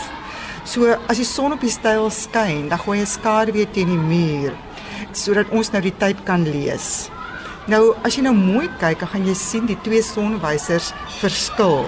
So 0.65 0.97
as 1.09 1.17
die 1.21 1.29
son 1.29 1.53
op 1.53 1.61
die 1.61 1.71
styl 1.71 2.09
skyn, 2.11 2.69
dan 2.69 2.79
gooi 2.79 2.99
hy 2.99 3.05
skaduwee 3.05 3.69
teen 3.71 3.89
die 3.93 4.05
muur 4.15 4.53
sodat 5.13 5.49
ons 5.51 5.71
nou 5.73 5.83
die 5.83 5.97
tyd 5.99 6.17
kan 6.25 6.43
lees. 6.43 7.11
Nou 7.67 7.95
as 8.03 8.17
jy 8.17 8.23
nou 8.23 8.35
mooi 8.35 8.69
kyk, 8.81 9.05
gaan 9.13 9.27
jy 9.27 9.35
sien 9.35 9.67
die 9.67 9.79
twee 9.85 10.03
sonwysers 10.03 10.93
verskil. 11.21 11.85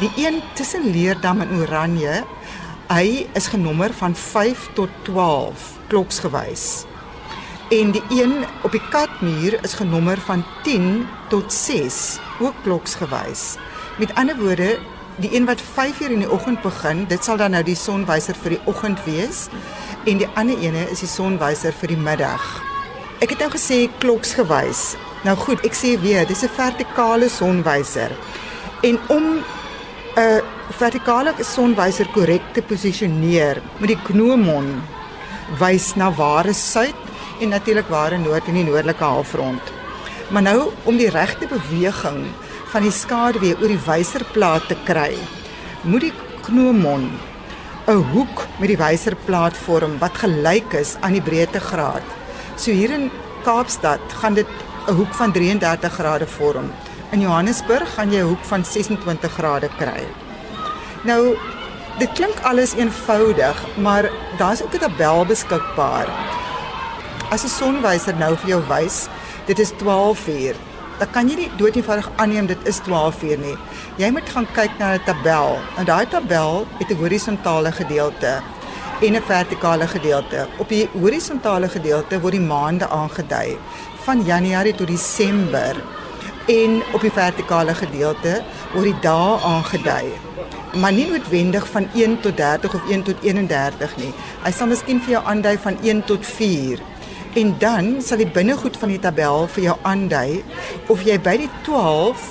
Die 0.00 0.10
een 0.16 0.42
tussen 0.54 0.90
Leerdam 0.90 1.40
en 1.40 1.54
Oranje, 1.60 2.24
hy 2.90 3.26
is 3.34 3.46
genommer 3.46 3.92
van 3.92 4.14
5 4.14 4.70
tot 4.74 4.90
12 5.04 5.78
kloksgewys. 5.88 6.86
En 7.74 7.90
die 7.90 8.02
een 8.08 8.44
op 8.62 8.70
die 8.70 8.82
katmuur 8.90 9.58
is 9.62 9.72
genommer 9.74 10.18
van 10.20 10.44
10 10.62 11.06
tot 11.28 11.52
6, 11.52 12.18
ook 12.40 12.54
kloksgewys. 12.62 13.56
Met 13.98 14.14
ander 14.14 14.36
woorde, 14.36 14.78
die 15.16 15.34
een 15.34 15.44
wat 15.44 15.60
5 15.72 16.00
uur 16.00 16.10
in 16.10 16.18
die 16.18 16.30
oggend 16.30 16.62
begin, 16.62 17.04
dit 17.08 17.24
sal 17.24 17.36
dan 17.36 17.50
nou 17.50 17.62
die 17.66 17.74
sonwyser 17.74 18.38
vir 18.42 18.54
die 18.54 18.60
oggend 18.70 19.02
wees 19.04 19.48
en 20.04 20.22
die 20.22 20.28
ander 20.38 20.58
ene 20.62 20.84
is 20.90 21.02
die 21.02 21.10
sonwyser 21.10 21.74
vir 21.80 21.94
die 21.94 21.98
middag. 21.98 22.44
Ek 23.18 23.34
het 23.34 23.42
nou 23.42 23.50
gesê 23.50 23.88
kloksgewys. 23.98 24.94
Nou 25.26 25.34
goed, 25.40 25.64
ek 25.66 25.74
sê 25.74 25.96
weer, 26.00 26.26
dis 26.26 26.44
'n 26.44 26.54
vertikale 26.54 27.28
sonwyser. 27.28 28.12
En 28.82 28.98
om 29.08 29.42
'n 30.16 30.42
vertikale 30.78 31.34
sonwyser 31.40 32.06
korrek 32.14 32.52
te 32.52 32.62
posisioneer, 32.62 33.62
moet 33.78 33.88
die 33.88 34.04
gnomon 34.04 34.82
wys 35.58 35.94
na 35.96 36.12
ware 36.12 36.52
suid 36.52 37.04
en 37.44 37.52
natuurlik 37.52 37.90
ware 37.92 38.18
noord 38.18 38.48
in 38.48 38.56
die 38.58 38.64
noordelike 38.64 39.04
halfrond. 39.04 39.72
Maar 40.32 40.42
nou 40.42 40.58
om 40.88 40.96
die 40.96 41.10
regte 41.12 41.46
beweging 41.50 42.24
van 42.72 42.82
die 42.86 42.92
skaduwee 42.94 43.56
oor 43.60 43.70
die 43.70 43.84
wyserplaat 43.86 44.68
te 44.70 44.76
kry, 44.88 45.12
moet 45.84 46.08
die 46.08 46.14
gnomon 46.46 47.10
'n 47.86 48.04
hoek 48.12 48.46
met 48.58 48.68
die 48.68 48.80
wyserplaat 48.80 49.56
vorm 49.56 49.98
wat 49.98 50.16
gelyk 50.16 50.72
is 50.72 50.96
aan 51.00 51.12
die 51.12 51.22
breedtegraad. 51.22 52.06
So 52.56 52.70
hier 52.70 52.90
in 52.90 53.10
Kaapstad 53.44 54.00
gaan 54.20 54.34
dit 54.34 54.48
'n 54.88 54.94
hoek 54.94 55.14
van 55.14 55.32
33 55.32 55.92
grade 55.92 56.26
vorm. 56.26 56.72
In 57.10 57.20
Johannesburg 57.20 57.94
gaan 57.94 58.10
jy 58.12 58.20
'n 58.20 58.28
hoek 58.28 58.44
van 58.44 58.64
26 58.64 59.32
grade 59.32 59.68
kry. 59.78 60.04
Nou, 61.02 61.36
dit 61.98 62.12
klink 62.12 62.40
alles 62.42 62.74
eenvoudig, 62.74 63.56
maar 63.76 64.10
daar's 64.38 64.62
ook 64.62 64.74
'n 64.74 64.78
tabel 64.78 65.26
beskikbaar. 65.26 66.08
As 67.34 67.42
'n 67.42 67.50
sonwyser 67.50 68.14
nou 68.14 68.36
vir 68.40 68.48
jou 68.48 68.62
wys, 68.68 68.96
dit 69.46 69.58
is 69.58 69.72
12 69.78 70.26
uur. 70.28 70.54
Dan 70.98 71.10
kan 71.10 71.28
jy 71.28 71.36
nie 71.36 71.50
doodeenvoudig 71.58 72.08
aanneem 72.16 72.46
dit 72.46 72.58
is 72.70 72.78
12 72.86 73.22
uur 73.22 73.38
nie. 73.38 73.56
Jy 73.98 74.10
moet 74.10 74.28
gaan 74.34 74.46
kyk 74.54 74.78
na 74.78 74.92
'n 74.94 75.02
tabel. 75.04 75.58
En 75.78 75.84
daai 75.84 76.06
tabel 76.06 76.66
het 76.78 76.90
'n 76.90 77.00
horisontale 77.02 77.72
gedeelte 77.72 78.32
en 79.02 79.16
'n 79.16 79.22
vertikale 79.26 79.86
gedeelte. 79.86 80.46
Op 80.58 80.68
die 80.68 80.88
horisontale 80.92 81.68
gedeelte 81.68 82.20
word 82.20 82.32
die 82.32 82.48
maande 82.54 82.88
aangedui 82.88 83.58
van 84.04 84.24
Januarie 84.24 84.74
tot 84.74 84.86
Desember 84.86 85.74
en 86.46 86.82
op 86.92 87.00
die 87.00 87.12
vertikale 87.12 87.74
gedeelte 87.74 88.42
word 88.72 88.84
die 88.84 89.00
dae 89.00 89.38
aangedui. 89.42 90.06
Maar 90.74 90.92
nie 90.92 91.10
noodwendig 91.10 91.68
van 91.68 91.86
1 91.94 92.20
tot 92.20 92.36
30 92.36 92.74
of 92.74 92.90
1 92.90 93.02
tot 93.02 93.16
31 93.22 93.96
nie. 93.96 94.12
Hy 94.44 94.50
sal 94.50 94.66
miskien 94.66 95.00
vir 95.00 95.10
jou 95.10 95.24
aandui 95.24 95.58
van 95.58 95.76
1 95.82 96.04
tot 96.04 96.26
4. 96.26 96.93
En 97.34 97.54
dan 97.58 97.96
sal 97.98 98.20
die 98.22 98.30
binnegoed 98.30 98.76
van 98.78 98.92
die 98.92 99.00
tabel 99.02 99.48
vir 99.50 99.64
jou 99.64 99.72
aandui 99.82 100.42
of 100.92 101.00
jy 101.02 101.16
by 101.18 101.32
die 101.40 101.50
12 101.66 102.26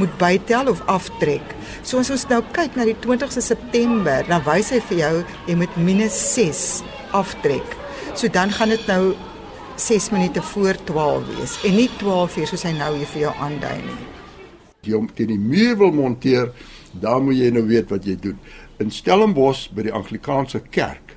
moet 0.00 0.14
bytel 0.18 0.70
of 0.72 0.80
aftrek. 0.90 1.52
So 1.86 2.00
as 2.02 2.10
ons 2.10 2.24
nou 2.32 2.40
kyk 2.56 2.74
na 2.74 2.86
die 2.88 2.96
20ste 2.98 3.42
September, 3.44 4.24
dan 4.26 4.42
wys 4.48 4.72
hy 4.74 4.80
vir 4.88 4.98
jou 4.98 5.12
jy 5.46 5.54
moet 5.60 5.76
-6 5.76 6.82
aftrek. 7.14 7.76
So 8.14 8.28
dan 8.28 8.50
gaan 8.50 8.74
dit 8.74 8.86
nou 8.86 9.14
6 9.76 10.10
minute 10.10 10.42
voor 10.42 10.74
12 10.84 11.26
wees 11.36 11.54
en 11.64 11.76
nie 11.76 11.88
12 11.98 12.36
uur 12.36 12.46
soos 12.46 12.62
hy 12.66 12.72
nou 12.72 12.96
hier 12.96 13.06
vir 13.06 13.20
jou 13.20 13.34
aandui 13.38 13.76
nie. 13.86 14.00
Jy 14.82 14.96
hom 14.96 15.06
teen 15.14 15.28
die 15.28 15.38
muur 15.38 15.76
wil 15.76 15.92
monteer, 15.92 16.50
dan 16.92 17.24
moet 17.24 17.36
jy 17.36 17.50
nou 17.50 17.66
weet 17.68 17.90
wat 17.90 18.04
jy 18.04 18.16
doen. 18.16 18.38
In 18.80 18.90
Stellenbosch 18.90 19.68
by 19.70 19.82
die 19.82 19.94
Anglikaanse 19.94 20.60
kerk 20.70 21.14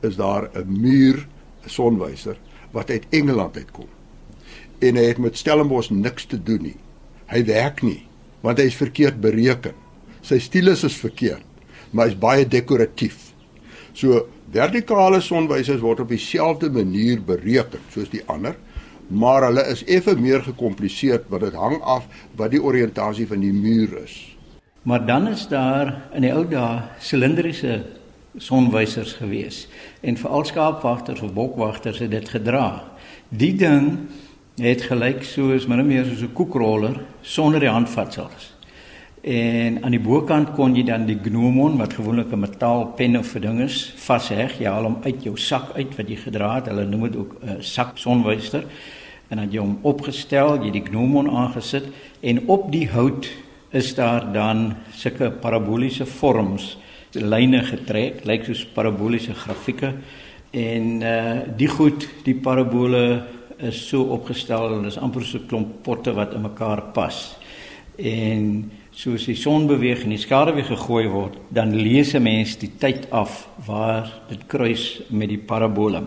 is 0.00 0.16
daar 0.16 0.48
'n 0.54 0.66
muur 0.66 1.26
'n 1.64 1.68
sonwyser 1.68 2.36
wat 2.72 2.90
uit 2.90 3.06
Engeland 3.10 3.56
uitkom. 3.56 3.88
En 4.82 4.96
hy 4.98 5.04
het 5.10 5.20
met 5.22 5.38
Stellenbosch 5.38 5.92
niks 5.94 6.26
te 6.26 6.40
doen 6.42 6.62
nie. 6.72 6.78
Hy 7.32 7.44
werk 7.48 7.82
nie 7.86 8.00
want 8.42 8.58
hy 8.58 8.66
is 8.66 8.74
verkeerd 8.74 9.20
bereken. 9.22 9.76
Sy 10.26 10.40
stylus 10.42 10.82
is 10.86 10.96
verkeerd, 10.98 11.46
maar 11.94 12.08
hy's 12.08 12.18
baie 12.18 12.42
dekoratief. 12.42 13.30
So 13.94 14.26
vertikale 14.52 15.20
sonwysers 15.22 15.82
word 15.82 16.02
op 16.04 16.10
dieselfde 16.12 16.70
manier 16.74 17.22
bereken 17.22 17.82
soos 17.94 18.10
die 18.12 18.24
ander, 18.26 18.56
maar 19.08 19.46
hulle 19.46 19.64
is 19.70 19.84
effe 19.90 20.14
meer 20.18 20.42
gekompliseerd 20.42 21.28
want 21.30 21.46
dit 21.46 21.56
hang 21.58 21.78
af 21.86 22.06
wat 22.38 22.52
die 22.54 22.62
oriëntasie 22.62 23.26
van 23.30 23.42
die 23.44 23.54
muur 23.54 23.98
is. 24.02 24.16
Maar 24.82 25.06
dan 25.06 25.28
is 25.30 25.46
daar 25.46 25.94
in 26.16 26.26
die 26.26 26.32
ou 26.34 26.42
dae 26.48 26.82
silindriese 26.98 27.82
sonwysers 28.38 29.12
gewees 29.12 29.66
en 30.00 30.16
veral 30.16 30.44
skaapwagters 30.44 31.20
of 31.20 31.32
bokwagters 31.32 31.98
het 31.98 32.10
dit 32.10 32.28
gedra. 32.28 32.84
Die 33.28 33.54
ding 33.56 34.08
het 34.60 34.82
gelyk 34.82 35.24
soos 35.24 35.66
min 35.66 35.80
of 35.80 35.86
meer 35.86 36.04
soos 36.04 36.22
'n 36.22 36.32
koekroller 36.32 37.00
sonder 37.22 37.60
die 37.60 37.68
handvatsels. 37.68 38.52
En 39.22 39.84
aan 39.84 39.94
die 39.94 40.02
bokant 40.02 40.50
kon 40.56 40.74
jy 40.74 40.82
dan 40.82 41.04
die 41.06 41.18
gnomon 41.22 41.76
wat 41.78 41.92
gewoonlik 41.94 42.32
'n 42.32 42.40
metaalpen 42.40 43.16
of 43.16 43.34
'n 43.34 43.40
ding 43.40 43.60
is, 43.60 43.92
vasheg. 43.96 44.58
Jy 44.58 44.66
haal 44.66 44.82
hom 44.82 44.98
uit 45.02 45.22
jou 45.22 45.36
sak 45.36 45.76
uit 45.76 45.96
wat 45.96 46.08
jy 46.08 46.16
gedra 46.16 46.54
het. 46.54 46.66
Hulle 46.66 46.84
noem 46.84 47.02
dit 47.02 47.16
ook 47.16 47.36
'n 47.42 47.48
uh, 47.48 47.54
sak 47.60 47.98
sonwyster. 47.98 48.64
En 49.28 49.36
dan 49.36 49.50
jy 49.50 49.58
hom 49.58 49.78
opgestel, 49.82 50.64
jy 50.64 50.70
die 50.70 50.84
gnomon 50.84 51.30
aangesit 51.30 51.84
en 52.20 52.48
op 52.48 52.72
die 52.72 52.88
hout 52.88 53.30
is 53.70 53.94
daar 53.94 54.32
dan 54.32 54.74
sulke 54.90 55.30
paraboliese 55.30 56.06
vorms, 56.06 56.76
lyne 57.14 57.62
getrek, 57.64 58.24
lyk 58.24 58.44
soos 58.44 58.64
paraboliese 58.74 59.34
grafieke. 59.34 59.94
En 60.52 61.02
uh 61.02 61.40
die 61.56 61.68
goed, 61.68 62.08
die 62.24 62.34
parabole 62.34 63.22
is 63.62 63.88
so 63.88 64.02
opgestel 64.14 64.78
en 64.78 64.86
is 64.86 64.98
amper 64.98 65.24
so 65.24 65.38
'n 65.38 65.46
klomp 65.46 65.82
potte 65.82 66.12
wat 66.12 66.34
in 66.34 66.42
mekaar 66.42 66.82
pas. 66.92 67.36
En 67.96 68.70
soos 68.90 69.24
die 69.24 69.36
son 69.36 69.66
beweeg 69.66 70.02
en 70.02 70.10
die 70.10 70.18
skaduwee 70.18 70.64
gegooi 70.64 71.06
word, 71.08 71.36
dan 71.48 71.74
lees 71.74 72.14
'n 72.14 72.22
mens 72.22 72.56
die 72.56 72.70
tyd 72.78 73.10
af 73.10 73.48
waar 73.66 74.10
dit 74.28 74.46
kruis 74.46 75.02
met 75.08 75.28
die 75.28 75.38
parabole. 75.38 76.02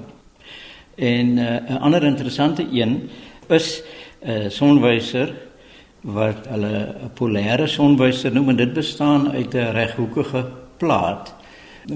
En 0.96 1.38
uh, 1.38 1.70
'n 1.70 1.82
ander 1.82 2.04
interessante 2.04 2.68
een 2.72 3.10
is 3.50 3.84
'n 4.22 4.30
uh, 4.30 4.50
sonwyser 4.50 5.34
wat 6.02 6.48
hulle 6.48 6.96
'n 7.04 7.12
polêre 7.14 7.68
sonwyser 7.68 8.32
noem 8.34 8.50
en 8.50 8.56
dit 8.56 8.74
bestaan 8.74 9.32
uit 9.32 9.54
'n 9.54 9.72
reghoekige 9.72 10.65
plaat 10.78 11.34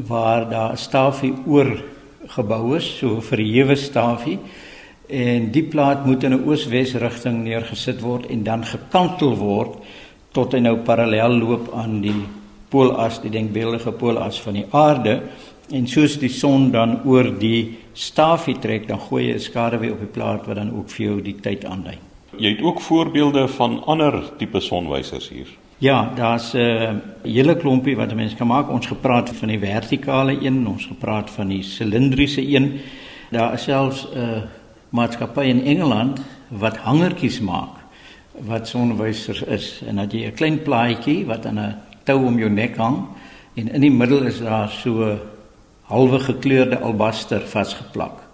waar 0.08 0.50
daar 0.50 0.72
'n 0.72 0.78
stafie 0.78 1.34
oor 1.46 1.84
gebou 2.28 2.76
is, 2.76 2.98
so 2.98 3.16
'n 3.16 3.22
verhewe 3.22 3.76
stafie 3.76 4.40
en 5.08 5.52
die 5.52 5.64
plaat 5.64 6.06
moet 6.06 6.24
in 6.24 6.34
'n 6.34 6.44
oos-wes 6.46 6.94
rigting 6.94 7.44
neergesit 7.44 8.02
word 8.02 8.26
en 8.26 8.44
dan 8.44 8.66
gekantel 8.66 9.36
word 9.36 9.78
tot 10.32 10.54
hy 10.54 10.60
nou 10.60 10.76
parallel 10.78 11.38
loop 11.40 11.74
aan 11.74 12.02
die 12.02 12.26
poolas, 12.70 13.22
die 13.22 13.32
denkbeeldige 13.34 13.92
poolas 13.92 14.42
van 14.42 14.54
die 14.54 14.66
aarde 14.70 15.22
en 15.72 15.88
soos 15.88 16.18
die 16.20 16.30
son 16.30 16.72
dan 16.72 17.00
oor 17.06 17.40
die 17.40 17.78
stafie 17.94 18.60
trek, 18.60 18.88
dan 18.88 19.00
gooi 19.00 19.28
jy 19.28 19.34
'n 19.34 19.40
skaduwee 19.40 19.92
op 19.92 20.00
die 20.00 20.14
plaat 20.14 20.46
wat 20.48 20.56
dan 20.56 20.72
ook 20.72 20.90
vir 20.90 21.06
jou 21.06 21.22
die 21.22 21.36
tyd 21.42 21.66
aandui. 21.66 21.98
Jy 22.38 22.50
het 22.50 22.62
ook 22.62 22.82
voorbeelde 22.82 23.48
van 23.48 23.84
ander 23.86 24.24
tipe 24.38 24.60
sonwysers 24.60 25.30
hier. 25.30 25.48
Ja, 25.80 26.12
daar's 26.16 26.54
'n 26.54 26.58
uh, 26.58 26.90
hele 27.24 27.56
klompie 27.56 27.96
wat 27.96 28.16
mense 28.16 28.36
kan 28.36 28.48
maak. 28.48 28.70
Ons 28.70 28.88
gepraat 28.88 29.30
van 29.30 29.48
die 29.48 29.60
vertikale 29.60 30.46
een, 30.46 30.68
ons 30.68 30.86
gepraat 30.86 31.30
van 31.30 31.48
die 31.48 31.64
silindriese 31.64 32.48
een. 32.48 32.80
Daar 33.32 33.54
is 33.54 33.64
selfs 33.64 34.08
'n 34.14 34.18
uh, 34.18 34.42
maatskappy 34.90 35.42
in 35.42 35.64
Engeland 35.64 36.22
wat 36.48 36.78
hangertjies 36.78 37.40
maak 37.40 37.78
wat 38.32 38.68
sonwysers 38.68 39.42
is 39.42 39.82
en 39.88 39.96
dat 39.96 40.12
jy 40.12 40.26
'n 40.26 40.34
klein 40.34 40.62
plaatjie 40.62 41.26
wat 41.26 41.46
aan 41.46 41.60
'n 41.60 41.76
tou 42.04 42.26
om 42.26 42.40
jou 42.40 42.50
nek 42.50 42.78
hang 42.78 43.06
en 43.56 43.72
in 43.74 43.82
die 43.82 43.92
middel 43.92 44.26
is 44.26 44.40
daar 44.40 44.70
so 44.70 45.18
halwe 45.82 46.20
gekleurde 46.20 46.80
albaster 46.80 47.42
vasgeplak. 47.42 48.29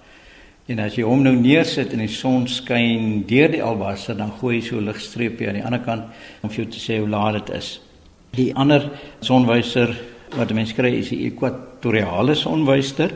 En 0.66 0.80
as 0.82 0.96
jy 0.98 1.04
hom 1.06 1.22
nou 1.22 1.36
neersit 1.38 1.92
en 1.94 2.02
die 2.02 2.10
son 2.10 2.48
skyn 2.50 3.20
deur 3.30 3.52
die 3.54 3.62
albaster, 3.62 4.16
dan 4.18 4.32
gooi 4.40 4.56
hy 4.56 4.62
so 4.66 4.80
'n 4.80 4.88
ligstreepie 4.88 5.48
aan 5.48 5.60
die 5.60 5.66
ander 5.66 5.84
kant 5.86 6.06
om 6.42 6.50
vir 6.50 6.64
jou 6.64 6.72
te 6.72 6.80
sê 6.80 6.98
hoe 6.98 7.10
laat 7.10 7.46
dit 7.46 7.56
is. 7.56 7.80
Die 8.34 8.52
ander 8.56 8.90
sonwyser 9.22 9.96
wat 10.36 10.54
mense 10.54 10.74
kry 10.74 10.90
is 10.98 11.10
die 11.10 11.28
ekwatoriale 11.28 12.34
sonwyster, 12.36 13.12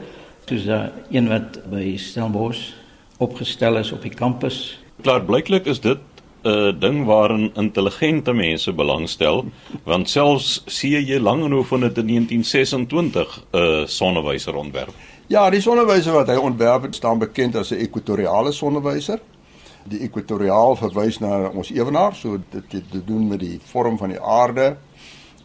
soos 0.46 0.68
'n 0.68 0.92
een 1.10 1.28
wat 1.28 1.58
by 1.72 1.98
Stellenbosch 1.98 2.74
opgestel 3.18 3.78
is 3.78 3.92
op 3.92 4.04
die 4.04 4.14
kampus. 4.14 4.78
Klaar 5.02 5.26
blyklik 5.26 5.66
is 5.66 5.80
dit 5.80 6.00
'n 6.46 6.80
ding 6.80 7.06
waarin 7.06 7.52
intelligente 7.56 8.32
mense 8.32 8.72
belangstel, 8.72 9.46
want 9.86 10.10
selfs 10.10 10.64
C.J. 10.66 11.18
Langehoven 11.18 11.82
het 11.82 11.98
in 11.98 12.06
1926 12.06 13.44
'n 13.54 13.88
sonnewyser 13.88 14.56
ontwerp. 14.56 14.94
Ja, 15.30 15.44
die 15.54 15.60
sonnewyser 15.62 16.16
wat 16.16 16.30
hy 16.32 16.40
ontwerp 16.42 16.88
het, 16.88 16.96
staan 16.98 17.20
bekend 17.22 17.54
as 17.56 17.70
'n 17.70 17.78
ekwatoriale 17.86 18.52
sonnewyser. 18.52 19.20
Die 19.86 20.00
ekwatoriaal 20.02 20.76
verwys 20.76 21.20
na 21.20 21.50
ons 21.50 21.70
ewenaar, 21.70 22.16
so 22.16 22.40
dit 22.50 22.72
het 22.72 22.92
te 22.92 23.04
doen 23.06 23.28
met 23.28 23.40
die 23.40 23.60
vorm 23.64 23.98
van 23.98 24.10
die 24.10 24.22
aarde. 24.22 24.78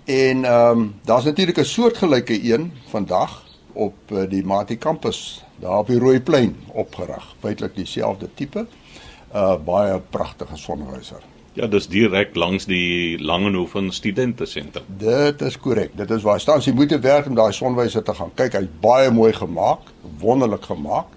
En 0.04 0.44
ehm 0.44 0.78
um, 0.78 0.94
daar's 1.04 1.24
natuurlik 1.24 1.58
'n 1.58 1.64
soortgelyke 1.64 2.52
een 2.52 2.72
vandag 2.88 3.44
op 3.72 3.94
uh, 4.08 4.22
die 4.28 4.44
Mati 4.44 4.78
kampus 4.78 5.44
daar 5.60 5.78
op 5.78 5.86
die 5.86 5.98
Rooiplein 5.98 6.56
opgerig. 6.72 7.36
Feitelik 7.40 7.74
dieselfde 7.74 8.28
tipe. 8.34 8.58
'n 8.58 9.36
uh, 9.36 9.56
Baie 9.64 10.00
pragtige 10.10 10.56
sonnewyser. 10.56 11.33
Ja, 11.54 11.68
dis 11.70 11.84
direk 11.86 12.32
langs 12.34 12.64
die 12.66 13.14
Langehoven 13.22 13.92
studentesentrum. 13.94 14.88
Dit 14.98 15.42
is 15.46 15.54
korrek. 15.62 15.92
Dit 15.94 16.10
is 16.10 16.24
waar 16.26 16.40
staan. 16.42 16.58
Jy 16.58 16.72
moet 16.74 16.90
te 16.90 16.98
werk 16.98 17.28
om 17.30 17.36
daai 17.38 17.52
sonwyser 17.54 18.02
te 18.02 18.14
gaan 18.18 18.32
kyk. 18.34 18.56
Hy's 18.58 18.72
baie 18.82 19.12
mooi 19.14 19.30
gemaak, 19.36 19.86
wonderlik 20.18 20.66
gemaak 20.66 21.12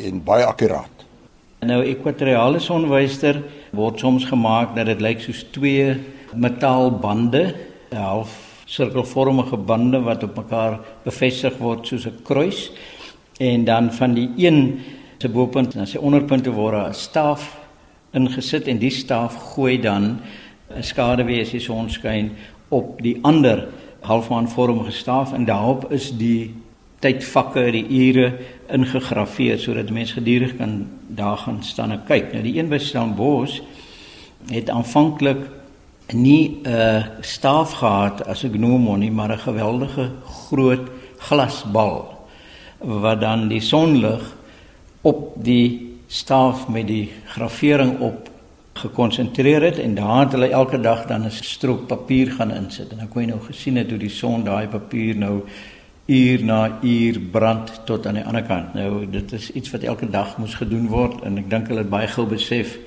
en 0.00 0.22
baie 0.24 0.46
akkuraat. 0.48 1.04
Nou 1.68 1.82
ekwatoriale 1.84 2.62
sonwyster 2.64 3.42
word 3.76 4.00
soms 4.00 4.24
gemaak 4.30 4.72
dat 4.78 4.88
dit 4.88 5.04
lyk 5.04 5.20
soos 5.20 5.44
twee 5.52 5.92
metaalbande, 6.32 7.44
half 7.92 8.32
sirkelvormige 8.64 9.60
bande 9.68 10.00
wat 10.00 10.24
op 10.24 10.40
mekaar 10.46 10.80
bevestig 11.04 11.60
word 11.60 11.84
soos 11.84 12.06
'n 12.06 12.22
kruis 12.24 12.70
en 13.36 13.64
dan 13.64 13.92
van 13.92 14.14
die 14.14 14.30
een 14.36 14.80
se 15.18 15.28
bopunt 15.28 15.74
na 15.74 15.84
sy 15.84 15.98
onderpunte 15.98 16.50
word 16.50 16.88
'n 16.88 16.94
staaf 16.94 17.67
ingesit 18.12 18.68
en 18.68 18.78
die 18.78 18.90
staaf 18.90 19.34
gooi 19.54 19.80
dan 19.80 20.20
'n 20.76 20.82
skaduwee 20.82 21.40
as 21.40 21.50
die 21.50 21.60
son 21.60 21.90
skyn 21.90 22.30
op 22.68 23.02
die 23.02 23.18
ander 23.22 23.68
halfmaanvormige 24.00 24.92
staaf 24.92 25.32
en 25.32 25.44
daarop 25.44 25.92
is 25.92 26.10
die 26.16 26.54
tydvakke, 26.98 27.70
die 27.72 27.86
ure 27.88 28.32
ingegrafieer 28.74 29.58
sodat 29.58 29.90
mense 29.90 30.18
gedurig 30.18 30.56
kan 30.56 30.86
daar 31.08 31.36
gaan 31.36 31.62
staan 31.62 31.90
en 31.90 32.02
kyk. 32.06 32.32
Nou 32.32 32.42
die 32.42 32.58
een 32.58 32.68
by 32.68 32.78
Stellenbosch 32.78 33.60
het 34.50 34.70
aanvanklik 34.70 35.48
nie 36.12 36.60
'n 36.64 37.04
staaf 37.20 37.72
gehad 37.72 38.26
as 38.26 38.44
'n 38.44 38.52
gnomon 38.52 39.00
nie, 39.00 39.10
maar 39.10 39.30
'n 39.32 39.38
geweldige 39.38 40.10
groot 40.24 40.88
glasbal 41.18 42.18
wat 42.78 43.20
dan 43.20 43.48
die 43.48 43.60
sonlig 43.60 44.36
op 45.02 45.32
die 45.44 45.87
staaf 46.08 46.68
met 46.68 46.86
die 46.88 47.12
gravering 47.34 47.98
op 48.00 48.30
gekonsentreer 48.78 49.62
het 49.62 49.78
en 49.78 49.94
daar 49.94 50.20
het 50.24 50.32
hulle 50.32 50.48
elke 50.48 50.80
dag 50.80 51.06
dan 51.06 51.24
'n 51.24 51.30
strook 51.30 51.86
papier 51.86 52.30
gaan 52.32 52.50
insit 52.50 52.90
en 52.90 52.98
dan 52.98 53.08
kon 53.08 53.22
jy 53.22 53.28
nou 53.28 53.40
gesien 53.40 53.76
het 53.76 53.90
hoe 53.90 53.98
die 53.98 54.16
son 54.20 54.44
daai 54.44 54.68
papier 54.68 55.16
nou 55.16 55.42
uur 56.06 56.44
na 56.44 56.78
uur 56.82 57.20
brand 57.20 57.80
tot 57.84 58.06
aan 58.06 58.14
die 58.14 58.24
ander 58.24 58.42
kant. 58.42 58.74
Nou 58.74 59.10
dit 59.10 59.32
is 59.32 59.50
iets 59.52 59.70
wat 59.70 59.82
elke 59.82 60.10
dag 60.10 60.38
moes 60.38 60.54
gedoen 60.54 60.86
word 60.88 61.22
en 61.22 61.38
ek 61.38 61.50
dink 61.50 61.68
hulle 61.68 61.84
het 61.84 61.90
baie 61.90 62.08
gou 62.08 62.26
besef 62.26 62.78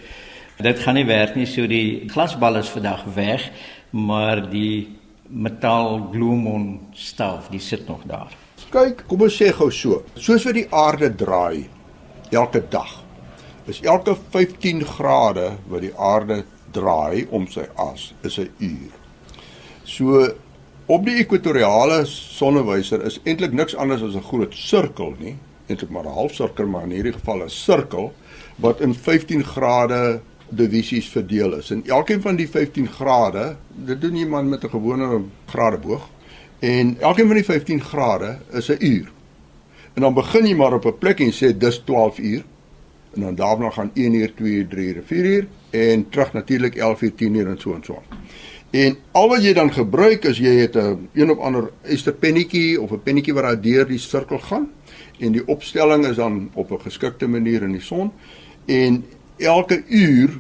dit 0.58 0.80
gaan 0.80 0.96
nie 0.96 1.06
werk 1.06 1.36
nie 1.36 1.46
so 1.46 1.68
die 1.68 2.10
glasbal 2.10 2.58
is 2.58 2.70
vandag 2.70 3.04
weg 3.14 3.52
maar 3.90 4.50
die 4.50 4.88
metaal 5.28 6.10
gloomon 6.12 6.80
staaf 6.94 7.50
die 7.50 7.60
sit 7.60 7.88
nog 7.88 8.02
daar. 8.06 8.34
Kyk, 8.72 9.04
kom 9.08 9.22
ons 9.22 9.36
sê 9.36 9.52
gou 9.52 9.72
so. 9.72 10.04
Soos 10.16 10.44
wat 10.44 10.54
die 10.54 10.68
aarde 10.72 11.16
draai 11.16 11.68
elke 12.32 12.64
dag 12.70 13.04
is 13.72 13.82
elke 13.88 14.16
15 14.30 14.84
grade 14.86 15.52
wat 15.72 15.84
die 15.86 15.94
aarde 15.96 16.42
draai 16.76 17.28
om 17.32 17.48
sy 17.48 17.68
as 17.80 18.12
is 18.28 18.40
'n 18.40 18.50
uur. 18.60 18.92
So 19.84 20.28
op 20.86 21.06
die 21.06 21.20
ekwatoriale 21.24 22.06
sonnewyser 22.06 23.06
is 23.06 23.20
eintlik 23.24 23.54
niks 23.54 23.76
anders 23.76 24.04
as 24.04 24.16
'n 24.16 24.30
groot 24.32 24.54
sirkel 24.54 25.16
nie, 25.20 25.36
eintlik 25.68 25.90
maar 25.90 26.06
'n 26.06 26.18
halfsirkel 26.20 26.68
maar 26.68 26.84
in 26.84 26.92
hierdie 26.92 27.14
geval 27.20 27.44
'n 27.44 27.50
sirkel 27.50 28.14
wat 28.58 28.82
in 28.82 28.94
15 28.94 29.44
grade 29.44 30.22
divisies 30.50 31.10
verdeel 31.10 31.54
is. 31.54 31.72
En 31.72 31.84
elkeen 31.86 32.22
van 32.22 32.36
die 32.36 32.50
15 32.50 32.88
grade, 32.88 33.56
dit 33.76 34.02
doen 34.02 34.16
iemand 34.16 34.50
met 34.50 34.64
'n 34.64 34.70
gewone 34.70 35.22
gradeboog 35.46 36.10
en 36.60 37.00
elkeen 37.00 37.28
van 37.28 37.36
die 37.36 37.46
15 37.46 37.82
grade 37.82 38.38
is 38.52 38.70
'n 38.70 38.78
uur. 38.80 39.12
En 39.94 40.02
dan 40.02 40.14
begin 40.14 40.46
jy 40.46 40.56
maar 40.56 40.74
op 40.74 40.86
'n 40.86 40.98
plek 40.98 41.20
en 41.20 41.32
sê 41.32 41.58
dis 41.58 41.82
12 41.86 42.18
uur 42.18 42.44
en 43.14 43.22
dan 43.22 43.36
daarna 43.36 43.70
gaan 43.70 43.92
1 43.94 44.14
uur, 44.14 44.34
2 44.36 44.52
uur, 44.52 44.68
3 44.68 44.96
uur, 44.96 45.04
4 45.06 45.26
uur 45.26 45.48
en 45.70 46.10
terug 46.10 46.34
natuurlik 46.34 46.76
11 46.76 47.02
uur, 47.02 47.16
10 47.16 47.34
uur 47.34 47.48
en 47.48 47.60
so 47.60 47.74
en 47.74 47.84
so. 47.84 48.02
En 48.72 48.96
al 49.12 49.28
wat 49.28 49.44
jy 49.44 49.54
dan 49.54 49.74
gebruik 49.74 50.24
is 50.24 50.38
jy 50.38 50.54
het 50.64 50.76
'n 50.76 50.80
een, 50.80 51.10
een 51.14 51.32
of 51.32 51.38
ander 51.38 51.72
Easter 51.84 52.14
pennetjie 52.14 52.82
of 52.82 52.92
'n 52.92 53.04
pennetjie 53.04 53.34
wat 53.34 53.44
daar 53.44 53.62
deur 53.62 53.88
die 53.88 53.98
sirkel 53.98 54.40
gaan 54.40 54.70
en 55.20 55.32
die 55.32 55.48
opstelling 55.48 56.06
is 56.06 56.16
dan 56.16 56.50
op 56.54 56.72
'n 56.72 56.82
geskikte 56.82 57.28
manier 57.28 57.64
in 57.64 57.72
die 57.72 57.82
son 57.82 58.12
en 58.66 59.06
elke 59.38 59.84
uur 59.88 60.40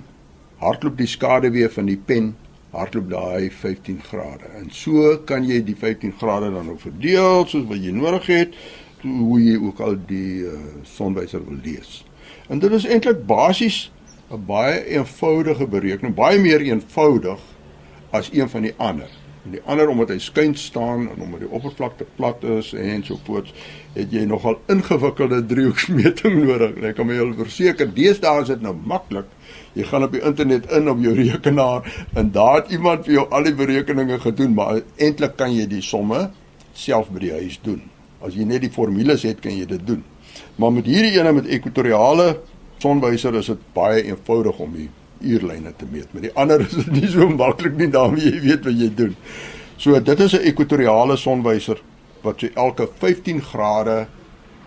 hardloop 0.58 0.98
die 0.98 1.08
skaduwee 1.08 1.70
van 1.70 1.86
die 1.86 2.02
pen 2.06 2.36
hardloop 2.72 3.10
daai 3.10 3.52
15 3.52 4.02
grade. 4.02 4.48
En 4.56 4.70
so 4.70 5.18
kan 5.26 5.48
jy 5.48 5.64
die 5.64 5.76
15 5.76 6.14
grade 6.18 6.52
dan 6.52 6.66
nou 6.66 6.78
verdeel 6.80 7.46
soos 7.48 7.68
wat 7.68 7.84
jy 7.84 7.92
nodig 7.92 8.26
het 8.32 8.56
hoe 9.02 9.42
jy 9.42 9.58
ook 9.58 9.80
al 9.80 9.98
die 10.08 10.46
uh, 10.46 10.54
sonwyser 10.84 11.42
wil 11.46 11.58
lees. 11.64 12.04
En 12.52 12.60
dit 12.60 12.72
is 12.76 12.84
eintlik 12.84 13.26
basies 13.26 13.92
'n 14.32 14.44
baie 14.46 14.84
eenvoudige 14.86 15.68
berekening, 15.68 16.16
baie 16.16 16.40
meer 16.40 16.62
eenvoudig 16.62 17.40
as 18.12 18.30
een 18.34 18.50
van 18.50 18.62
die 18.62 18.74
ander. 18.78 19.08
En 19.46 19.52
die 19.52 19.62
ander 19.66 19.90
omdat 19.90 20.10
hy 20.10 20.18
skuin 20.20 20.56
staan 20.56 21.08
en 21.10 21.22
omdat 21.22 21.40
die 21.40 21.50
oppervlakte 21.50 22.06
plat 22.16 22.44
is 22.44 22.74
en 22.74 23.04
so 23.04 23.20
voort, 23.24 23.54
het 23.94 24.12
jy 24.12 24.26
nogal 24.26 24.60
ingewikkelde 24.68 25.46
driehoeksmeting 25.46 26.38
nodig. 26.46 26.76
Ek 26.84 26.96
kan 26.96 27.08
my 27.08 27.16
jou 27.16 27.34
verseker, 27.40 27.94
deesdae 27.94 28.42
is 28.42 28.48
dit 28.48 28.62
nou 28.62 28.76
maklik. 28.76 29.32
Jy 29.74 29.84
gaan 29.84 30.04
op 30.04 30.12
die 30.12 30.22
internet 30.22 30.72
in 30.72 30.90
op 30.90 31.00
jou 31.00 31.16
rekenaar 31.24 32.08
en 32.14 32.32
daar 32.32 32.62
het 32.62 32.72
iemand 32.72 33.06
vir 33.06 33.14
jou 33.14 33.28
al 33.30 33.44
die 33.48 33.56
berekeninge 33.56 34.20
gedoen, 34.20 34.54
maar 34.54 34.82
eintlik 34.98 35.38
kan 35.40 35.56
jy 35.56 35.68
die 35.68 35.82
somme 35.82 36.30
self 36.74 37.10
by 37.10 37.20
die 37.20 37.36
huis 37.40 37.60
doen. 37.64 37.82
As 38.22 38.36
jy 38.36 38.44
net 38.44 38.62
die 38.62 38.72
formules 38.72 39.24
het, 39.24 39.40
kan 39.40 39.56
jy 39.56 39.66
dit 39.66 39.88
doen. 39.88 40.04
Maar 40.62 40.74
met 40.76 40.86
hierdie 40.86 41.15
ene 41.17 41.32
met 41.34 41.47
ekwatoriale 41.50 42.36
sonwyser 42.82 43.38
is 43.39 43.50
dit 43.50 43.62
baie 43.74 44.04
eenvoudig 44.06 44.60
om 44.62 44.76
die 44.76 44.89
uurlyne 45.34 45.74
te 45.78 45.88
meet. 45.89 46.12
Met 46.13 46.28
die 46.28 46.34
ander 46.38 46.62
is 46.62 46.76
dit 46.76 46.91
nie 47.00 47.10
so 47.10 47.26
maklik 47.30 47.80
nie, 47.80 47.89
daarmee 47.93 48.28
jy 48.28 48.41
weet 48.43 48.67
wat 48.67 48.78
jy 48.78 48.89
doen. 48.97 49.15
So 49.82 49.97
dit 50.00 50.19
is 50.19 50.34
'n 50.38 50.45
ekwatoriale 50.52 51.17
sonwyser 51.17 51.82
wat 52.21 52.39
so 52.39 52.47
elke 52.56 52.88
15 53.00 53.41
grade 53.41 54.08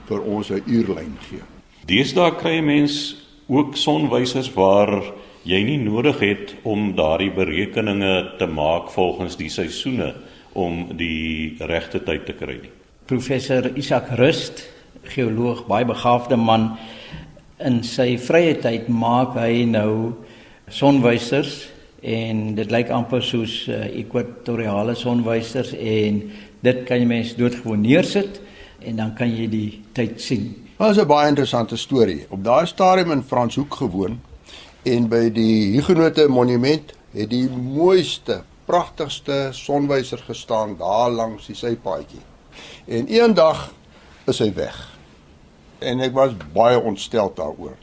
vir 0.09 0.21
ons 0.21 0.51
'n 0.51 0.63
uurlyn 0.67 1.15
gee. 1.29 1.43
Deesdae 1.87 2.35
kry 2.39 2.57
jy 2.57 2.63
mens 2.63 3.17
ook 3.47 3.77
sonwysers 3.77 4.51
waar 4.55 5.03
jy 5.45 5.63
nie 5.63 5.79
nodig 5.79 6.19
het 6.21 6.55
om 6.65 6.95
daardie 6.97 7.31
berekeninge 7.31 8.37
te 8.39 8.47
maak 8.47 8.91
volgens 8.91 9.37
die 9.37 9.49
seisoene 9.49 10.15
om 10.55 10.97
die 10.97 11.57
regte 11.61 12.01
tyd 12.03 12.27
te 12.27 12.33
kry 12.33 12.59
nie. 12.63 12.71
Professor 13.07 13.71
Isak 13.77 14.09
Rust, 14.17 14.65
geoloog, 15.09 15.67
baie 15.67 15.85
begaafde 15.85 16.37
man, 16.37 16.77
in 17.59 17.83
sy 17.87 18.17
vrye 18.19 18.57
tyd 18.61 18.89
maak 18.89 19.37
hy 19.39 19.65
nou 19.69 20.15
sonwysers 20.69 21.69
en 22.05 22.55
dit 22.57 22.73
lyk 22.73 22.91
amper 22.93 23.23
soos 23.25 23.65
uh, 23.73 23.87
ekwatoriale 23.97 24.97
sonwysers 24.99 25.73
en 25.75 26.21
dit 26.65 26.83
kan 26.89 27.01
jy 27.01 27.09
mens 27.09 27.33
doodgewoon 27.39 27.85
neersit 27.85 28.41
en 28.85 29.01
dan 29.01 29.15
kan 29.17 29.31
jy 29.33 29.47
die 29.49 29.69
tyd 29.97 30.21
sien. 30.21 30.51
Dit 30.79 30.91
is 30.91 30.99
'n 30.99 31.07
baie 31.07 31.29
interessante 31.29 31.77
storie. 31.77 32.27
Op 32.29 32.45
daai 32.45 32.67
stadium 32.67 33.11
in 33.13 33.23
Franshoek 33.23 33.75
gewoon 33.75 34.21
en 34.83 35.09
by 35.09 35.31
die 35.33 35.73
Huguenote 35.73 36.29
monument 36.29 36.93
het 37.13 37.31
die 37.31 37.49
mooiste, 37.49 38.43
pragtigste 38.67 39.49
sonwyser 39.53 40.19
gestaan 40.19 40.77
daar 40.77 41.11
langs 41.11 41.47
die 41.47 41.57
sypaadjie. 41.57 42.21
En 42.87 43.07
eendag 43.07 43.73
is 44.27 44.39
hy 44.39 44.53
weg. 44.55 44.94
En 45.85 46.01
ek 46.05 46.15
was 46.17 46.37
baie 46.55 46.81
ontstel 46.81 47.33
daaroor. 47.37 47.77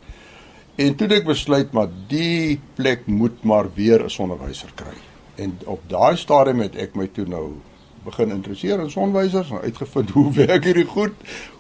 En 0.81 0.95
toe 0.97 1.07
ek 1.13 1.27
besluit 1.27 1.73
maar 1.75 1.89
die 2.09 2.59
plek 2.77 3.05
moet 3.05 3.43
maar 3.43 3.69
weer 3.75 4.03
'n 4.03 4.09
sonwyser 4.09 4.71
kry. 4.75 4.97
En 5.35 5.57
op 5.65 5.81
daai 5.87 6.17
stadium 6.17 6.59
het 6.59 6.75
ek 6.75 6.95
my 6.95 7.07
toe 7.07 7.25
nou 7.25 7.61
begin 8.03 8.31
interesseer 8.31 8.79
in 8.79 8.89
sonwysers 8.89 9.51
en 9.51 9.61
uitgevind 9.61 10.09
hoe 10.17 10.31
werk 10.33 10.63
hierdie 10.63 10.85
goed? 10.85 11.13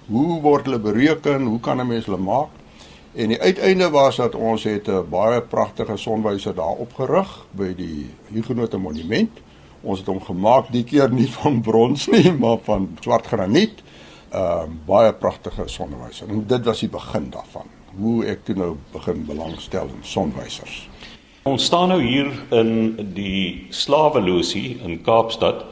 Hoe 0.07 0.41
word 0.41 0.65
hulle 0.65 0.79
bereken? 0.79 1.45
Hoe 1.45 1.59
kan 1.59 1.79
'n 1.79 1.87
mens 1.87 2.05
hulle 2.05 2.17
maak? 2.17 2.49
En 3.13 3.27
die 3.27 3.41
uiteinde 3.41 3.89
was 3.89 4.15
dat 4.15 4.35
ons 4.35 4.63
het 4.63 4.87
'n 4.87 5.09
baie 5.09 5.41
pragtige 5.41 5.97
sonwyser 5.97 6.55
daar 6.55 6.77
opgerig 6.77 7.45
by 7.51 7.75
die 7.75 8.09
Huguenote 8.33 8.77
monument 8.77 9.41
Ons 9.81 10.03
het 10.03 10.09
hom 10.11 10.19
gemaak 10.21 10.69
die 10.73 10.83
keer 10.85 11.09
nie 11.13 11.27
van 11.39 11.61
brons 11.65 12.07
nie, 12.11 12.29
maar 12.33 12.59
van 12.67 12.89
swart 13.01 13.29
graniet. 13.31 13.81
'n 14.31 14.37
uh, 14.37 14.63
baie 14.87 15.13
pragtige 15.13 15.67
sonwyser. 15.67 16.29
En 16.29 16.45
dit 16.47 16.65
was 16.65 16.79
die 16.79 16.89
begin 16.89 17.29
daarvan. 17.29 17.67
Hoe 17.99 18.25
ek 18.25 18.45
toe 18.45 18.55
nou 18.55 18.75
begin 18.93 19.25
belangstel 19.25 19.89
in 19.91 20.03
sonwysers. 20.07 20.87
Ons 21.43 21.65
staan 21.65 21.89
nou 21.89 22.01
hier 22.01 22.29
in 22.49 22.95
die 23.13 23.67
slawelosie 23.69 24.79
in 24.85 25.01
Kaapstad 25.01 25.65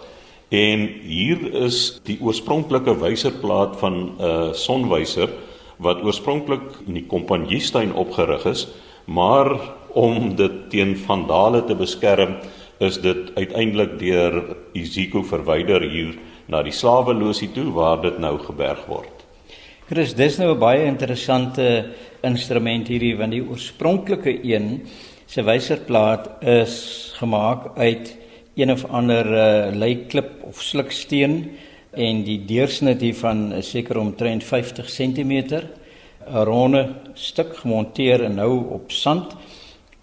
en 0.49 0.87
hier 1.05 1.43
is 1.53 2.01
die 2.03 2.17
oorspronklike 2.21 2.97
wyserplaat 2.99 3.77
van 3.77 3.93
'n 3.93 4.15
uh, 4.19 4.53
sonwyser 4.53 5.29
wat 5.77 6.03
oorspronklik 6.03 6.81
in 6.87 6.93
die 6.93 7.05
Kompanjiestuin 7.05 7.93
opgerig 7.93 8.45
is, 8.45 8.67
maar 9.05 9.55
om 9.93 10.35
dit 10.35 10.69
teen 10.69 10.97
vandale 10.97 11.63
te 11.65 11.75
beskerm, 11.75 12.35
is 12.79 12.99
dit 13.01 13.31
uiteindelik 13.35 13.99
deur 13.99 14.55
Isiko 14.73 15.23
verwyder 15.23 15.81
hier 15.81 16.17
na 16.49 16.63
die 16.65 16.73
slawelosie 16.73 17.51
toe 17.53 17.69
waar 17.73 18.01
dit 18.01 18.17
nou 18.19 18.37
geberg 18.41 18.81
word. 18.89 19.25
Chris, 19.89 20.13
dis 20.13 20.37
nou 20.37 20.53
'n 20.53 20.59
baie 20.59 20.85
interessante 20.85 21.93
instrument 22.21 22.87
hierdie 22.87 23.17
want 23.17 23.31
die 23.31 23.41
oorspronklike 23.41 24.43
een 24.43 24.85
se 25.25 25.41
wyserplaat 25.41 26.41
is 26.41 27.13
gemaak 27.17 27.77
uit 27.77 28.17
een 28.55 28.71
of 28.71 28.85
ander 28.85 29.25
uh, 29.25 29.75
leiklip 29.75 30.43
of 30.43 30.61
sluksteen 30.61 31.57
en 31.91 32.23
die 32.23 32.45
deursnit 32.45 33.01
hiervan 33.01 33.51
is 33.53 33.69
seker 33.69 33.97
omtrent 33.97 34.43
50 34.43 34.85
cm 34.85 35.33
'n 36.29 36.43
ronde 36.45 36.95
stuk 37.13 37.57
gemonteer 37.57 38.23
en 38.23 38.35
nou 38.35 38.69
op 38.69 38.91
sand 38.91 39.35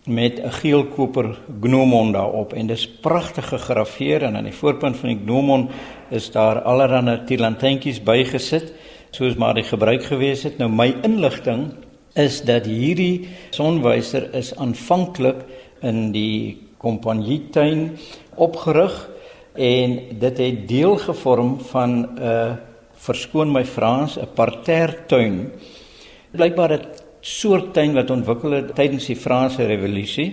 met 0.07 0.41
'n 0.41 0.51
geelkoper 0.51 1.39
gnomon 1.61 2.13
daarop 2.13 2.53
en 2.53 2.67
dis 2.67 2.89
pragtig 2.89 3.49
gegraveer 3.49 4.23
en 4.23 4.37
aan 4.37 4.45
die 4.45 4.53
voorpunt 4.53 4.97
van 4.97 5.09
die 5.09 5.21
gnomon 5.25 5.69
is 6.11 6.31
daar 6.31 6.63
allerlei 6.63 7.25
tilantentjies 7.25 8.03
bygesit 8.03 8.73
soos 9.11 9.35
maar 9.35 9.55
die 9.55 9.65
gebruik 9.65 10.05
gewees 10.05 10.43
het 10.43 10.59
nou 10.59 10.71
my 10.71 10.95
inligting 11.03 11.73
is 12.15 12.43
dat 12.43 12.65
hierdie 12.67 13.29
sonwyser 13.51 14.35
is 14.35 14.55
aanvanklik 14.57 15.45
in 15.81 16.13
die 16.13 16.59
kompanjietuin 16.79 17.99
opgerig 18.35 19.11
en 19.55 20.01
dit 20.19 20.39
het 20.39 20.69
deel 20.69 20.97
gevorm 20.97 21.61
van 21.61 21.91
'n 21.91 22.19
uh, 22.23 22.53
verskoon 22.97 23.53
my 23.53 23.65
Frans 23.65 24.19
'n 24.19 24.29
partertuin. 24.35 25.53
Blykbaar 26.31 26.73
'n 26.73 26.87
soort 27.27 27.73
tuin 27.75 27.97
wat 27.97 28.11
ontwikkel 28.15 28.55
het 28.55 28.75
tydens 28.79 29.09
die 29.11 29.19
Franse 29.19 29.67
revolusie 29.67 30.29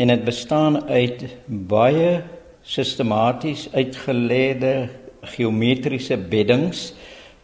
en 0.00 0.08
dit 0.08 0.24
bestaan 0.24 0.80
uit 0.88 1.26
baie 1.46 2.22
sistematies 2.62 3.66
uitgeleide 3.74 4.88
geometriese 5.34 6.16
beddings 6.16 6.92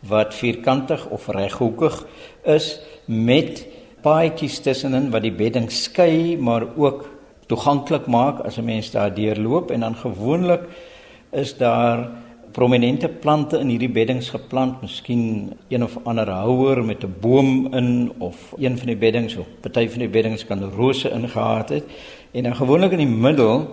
wat 0.09 0.35
vierkantig 0.39 1.05
of 1.13 1.29
reghoekig 1.35 2.01
is 2.49 2.79
met 3.07 3.67
paadjies 4.03 4.61
tussenin 4.65 5.11
wat 5.13 5.27
die 5.27 5.35
bedding 5.35 5.69
skei 5.75 6.37
maar 6.39 6.65
ook 6.77 7.07
toeganklik 7.49 8.07
maak 8.07 8.41
as 8.45 8.59
'n 8.59 8.65
mens 8.65 8.91
daar 8.91 9.15
deurloop. 9.15 9.71
En 9.71 9.81
dan 9.81 9.97
gewoonlik 9.97 10.63
is 11.33 11.57
daar 11.57 12.11
prominente 12.59 13.09
plante 13.09 13.61
in 13.63 13.69
hierdie 13.71 13.91
beddings 13.95 14.33
geplant, 14.35 14.81
miskien 14.83 15.53
een 15.71 15.85
of 15.87 15.95
ander 16.11 16.27
houer 16.27 16.83
met 16.85 17.05
'n 17.05 17.15
boom 17.21 17.73
in 17.73 18.13
of 18.19 18.55
een 18.59 18.79
van 18.79 18.87
die 18.87 18.97
beddings 18.97 19.37
of 19.37 19.47
party 19.61 19.89
van 19.89 19.99
die 19.99 20.09
beddings 20.09 20.45
kan 20.45 20.71
rose 20.77 21.11
ingehaat 21.11 21.69
het. 21.69 21.85
En 22.33 22.43
dan 22.43 22.57
gewoonlik 22.57 22.93
in 22.93 22.99
die 22.99 23.17
middel 23.27 23.69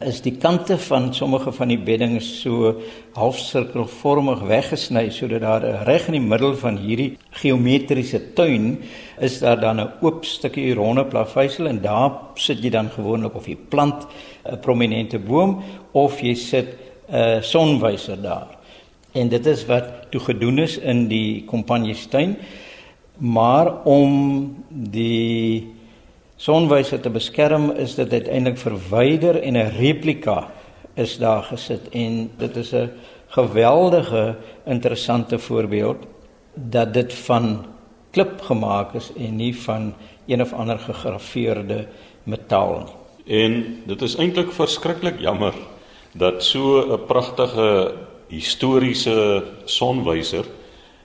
is 0.00 0.22
die 0.22 0.36
kante 0.36 0.78
van 0.78 1.14
sommige 1.14 1.52
van 1.52 1.68
die 1.68 1.78
beddings 1.78 2.40
so 2.40 2.80
halfsirkelvormig 3.12 4.40
weggesny 4.48 5.10
sodat 5.10 5.40
daar 5.40 5.84
reg 5.84 6.06
in 6.06 6.16
die 6.16 6.28
middel 6.28 6.54
van 6.56 6.78
hierdie 6.80 7.18
geometriese 7.30 8.32
tuin 8.32 8.78
is 9.20 9.38
daar 9.40 9.60
dan 9.60 9.80
'n 9.80 9.92
oop 10.00 10.24
stukkie 10.24 10.74
ronde 10.74 11.04
plaveisel 11.04 11.66
en 11.66 11.80
daar 11.82 12.10
sit 12.34 12.62
jy 12.64 12.70
dan 12.70 12.88
gewoonlik 12.88 13.34
of 13.34 13.46
jy 13.46 13.56
plant 13.68 14.06
'n 14.44 14.60
prominente 14.60 15.18
boom 15.18 15.62
of 15.92 16.20
jy 16.20 16.34
sit 16.34 16.89
'n 17.12 17.42
sonwyser 17.42 18.22
daar. 18.22 18.58
En 19.12 19.28
dit 19.28 19.46
is 19.46 19.66
wat 19.66 19.84
toe 20.10 20.20
gedoen 20.20 20.58
is 20.58 20.78
in 20.78 21.08
die 21.08 21.44
kompanjiestuin 21.44 22.36
maar 23.20 23.82
om 23.84 24.12
die 24.68 25.68
sonwyse 26.40 27.00
te 27.00 27.12
beskerm 27.12 27.70
is 27.76 27.94
dit 27.98 28.12
uiteindelik 28.12 28.58
verwyder 28.58 29.42
en 29.42 29.56
'n 29.56 29.72
replika 29.76 30.48
is 30.94 31.18
daar 31.18 31.42
gesit 31.42 31.88
en 31.92 32.30
dit 32.38 32.56
is 32.56 32.72
'n 32.72 32.90
geweldige 33.28 34.36
interessante 34.64 35.38
voorbeeld 35.38 36.06
dat 36.54 36.94
dit 36.94 37.14
van 37.14 37.66
klip 38.10 38.40
gemaak 38.40 38.94
is 38.94 39.12
en 39.16 39.36
nie 39.36 39.56
van 39.56 39.94
een 40.26 40.42
of 40.42 40.52
ander 40.52 40.78
gegraveerde 40.78 41.86
metaal 42.22 42.78
nie. 42.78 42.98
En 43.40 43.82
dit 43.86 44.02
is 44.02 44.16
eintlik 44.16 44.52
verskriklik 44.52 45.20
jammer 45.20 45.54
dat 46.12 46.42
so 46.42 46.82
'n 46.82 47.06
pragtige 47.06 47.94
historiese 48.28 49.42
sonwyser 49.64 50.44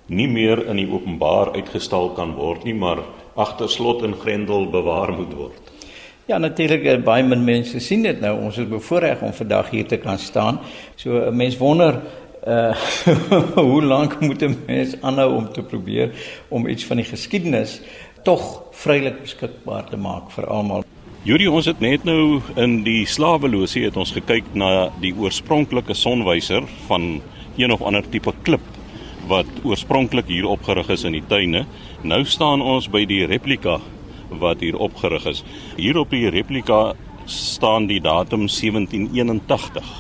nie 0.08 0.28
meer 0.28 0.68
in 0.70 0.78
die 0.78 0.89
openbaar 0.91 1.54
uitgestal 1.54 2.10
kan 2.13 2.34
word 2.34 2.63
nie, 2.63 2.74
maar 2.74 3.00
agter 3.36 3.70
slot 3.70 4.04
en 4.04 4.15
grendel 4.15 4.70
bewaar 4.70 5.12
moet 5.13 5.34
word. 5.34 5.72
Ja, 6.26 6.38
natuurlik 6.38 6.86
eh, 6.86 7.02
baie 7.06 7.24
min 7.24 7.44
mense 7.44 7.80
sien 7.80 8.02
dit 8.02 8.22
nou. 8.22 8.34
Ons 8.48 8.58
is 8.58 8.70
bevoorreg 8.70 9.22
om 9.22 9.34
vandag 9.34 9.70
hier 9.70 9.86
te 9.86 9.98
kan 9.98 10.18
staan. 10.18 10.60
So 10.96 11.10
'n 11.30 11.36
mens 11.36 11.58
wonder 11.58 12.02
uh 12.48 12.76
hoe 13.70 13.84
lank 13.84 14.20
moet 14.22 14.41
'n 14.41 14.58
mens 14.65 14.96
aanhou 15.02 15.36
om 15.36 15.54
te 15.54 15.62
probeer 15.62 16.12
om 16.50 16.68
iets 16.68 16.86
van 16.86 16.98
die 16.98 17.06
geskiedenis 17.06 17.82
tog 18.24 18.63
vrylik 18.72 19.22
beskikbaar 19.22 19.89
te 19.89 19.98
maak 19.98 20.32
vir 20.32 20.48
almal. 20.48 20.84
Julie, 21.25 21.47
ons 21.49 21.65
het 21.65 21.79
net 21.81 22.03
nou 22.05 22.38
in 22.61 22.83
die 22.85 22.99
slawelosie 23.09 23.88
het 23.88 23.95
ons 23.97 24.11
gekyk 24.13 24.51
na 24.53 24.91
die 25.01 25.09
oorspronklike 25.17 25.95
sonwyser 25.97 26.67
van 26.85 27.15
een 27.57 27.73
of 27.73 27.81
ander 27.81 28.05
tipe 28.13 28.29
klip 28.45 28.61
wat 29.25 29.49
oorspronklik 29.65 30.29
hier 30.29 30.45
opgerig 30.45 30.91
is 30.93 31.01
in 31.09 31.17
die 31.17 31.23
tuine. 31.25 31.63
Nou 32.05 32.21
staan 32.29 32.61
ons 32.61 32.85
by 32.93 33.07
die 33.09 33.23
replika 33.25 33.79
wat 34.38 34.61
hier 34.61 34.77
opgerig 34.77 35.25
is. 35.33 35.41
Hier 35.81 35.97
op 35.97 36.13
die 36.13 36.29
replika 36.29 36.93
staan 37.25 37.89
die 37.89 37.97
datum 38.05 38.45
1781. 38.45 39.93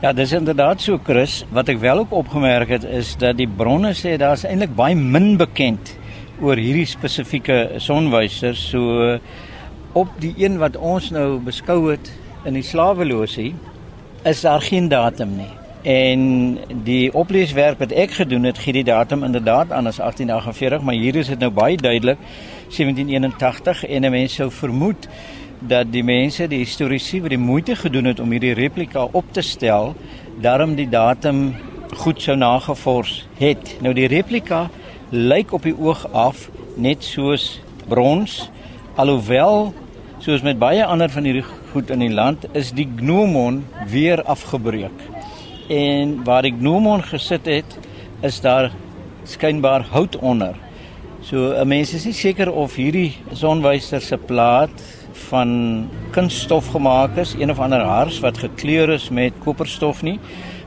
Ja, 0.00 0.16
dis 0.16 0.32
inderdaad 0.32 0.80
so 0.80 0.96
Chris. 1.04 1.42
Wat 1.52 1.68
ek 1.68 1.84
wel 1.84 2.06
ook 2.06 2.16
opgemerk 2.24 2.72
het 2.72 2.88
is 2.88 3.12
dat 3.20 3.36
die 3.36 3.50
bronne 3.60 3.92
sê 3.92 4.16
daar's 4.16 4.48
eintlik 4.48 4.72
baie 4.72 4.96
min 4.96 5.34
bekend 5.36 5.98
oor 6.40 6.56
hierdie 6.56 6.88
spesifieke 6.88 7.74
sonwyser. 7.76 8.56
So 8.56 9.20
op 9.94 10.10
die 10.18 10.34
een 10.36 10.58
wat 10.58 10.76
ons 10.76 11.10
nou 11.14 11.38
beskou 11.38 11.90
het 11.90 12.10
in 12.44 12.58
die 12.58 12.66
slawelosie 12.66 13.52
is 14.26 14.40
daar 14.42 14.62
geen 14.62 14.88
datum 14.88 15.36
nie. 15.36 15.52
En 15.84 16.58
die 16.86 17.12
opleeswerk 17.12 17.78
wat 17.78 17.92
ek 17.92 18.16
gedoen 18.18 18.48
het, 18.48 18.58
gee 18.58 18.72
die 18.72 18.86
datum 18.88 19.24
inderdaad 19.24 19.72
aan 19.72 19.86
as 19.86 20.00
1848, 20.00 20.80
maar 20.82 20.96
hier 20.96 21.16
is 21.20 21.28
dit 21.28 21.38
nou 21.38 21.50
baie 21.52 21.76
duidelik 21.76 22.18
1781 22.72 23.84
en 23.84 24.04
'n 24.04 24.10
mens 24.10 24.34
sou 24.34 24.50
vermoed 24.50 25.08
dat 25.58 25.92
die 25.92 26.04
mense, 26.04 26.48
die 26.48 26.58
historiese 26.58 27.20
wat 27.20 27.30
die 27.30 27.38
moeite 27.38 27.76
gedoen 27.76 28.04
het 28.04 28.20
om 28.20 28.30
hierdie 28.30 28.54
replika 28.54 29.08
op 29.12 29.24
te 29.32 29.40
stel, 29.40 29.94
daarom 30.40 30.74
die 30.74 30.88
datum 30.88 31.54
goed 31.96 32.22
sou 32.22 32.36
nagevors 32.36 33.26
het. 33.38 33.76
Nou 33.80 33.94
die 33.94 34.08
replika 34.08 34.70
lyk 35.10 35.52
op 35.52 35.62
die 35.62 35.76
oog 35.78 36.08
af 36.12 36.48
net 36.76 37.04
soos 37.04 37.60
brons, 37.88 38.50
alhoewel 38.94 39.74
soos 40.24 40.40
met 40.40 40.56
baie 40.56 40.80
ander 40.88 41.10
van 41.12 41.26
hierdie 41.28 41.44
goed 41.74 41.90
in 41.92 42.00
die 42.00 42.12
land 42.12 42.46
is 42.56 42.70
die 42.72 42.86
gnomon 42.96 43.58
weer 43.92 44.22
afgebreek 44.24 45.02
en 45.68 46.14
waar 46.24 46.46
die 46.46 46.54
gnomon 46.54 47.02
gesit 47.04 47.44
het, 47.48 47.76
is 48.24 48.38
daar 48.40 48.70
skynbaar 49.28 49.84
hout 49.92 50.16
onder. 50.16 50.56
So 51.20 51.52
'n 51.52 51.68
mens 51.68 51.92
is 51.92 52.04
nie 52.04 52.16
seker 52.16 52.52
of 52.52 52.76
hierdie 52.76 53.12
sonwyser 53.32 54.00
se 54.00 54.16
plaat 54.16 54.72
van 55.28 55.88
kunststof 56.10 56.72
gemaak 56.72 57.16
is, 57.16 57.34
een 57.34 57.50
of 57.50 57.58
ander 57.58 57.80
hars 57.80 58.20
wat 58.20 58.38
gekleur 58.38 58.88
is 58.88 59.10
met 59.10 59.32
koperstof 59.44 60.02
nie, 60.02 60.18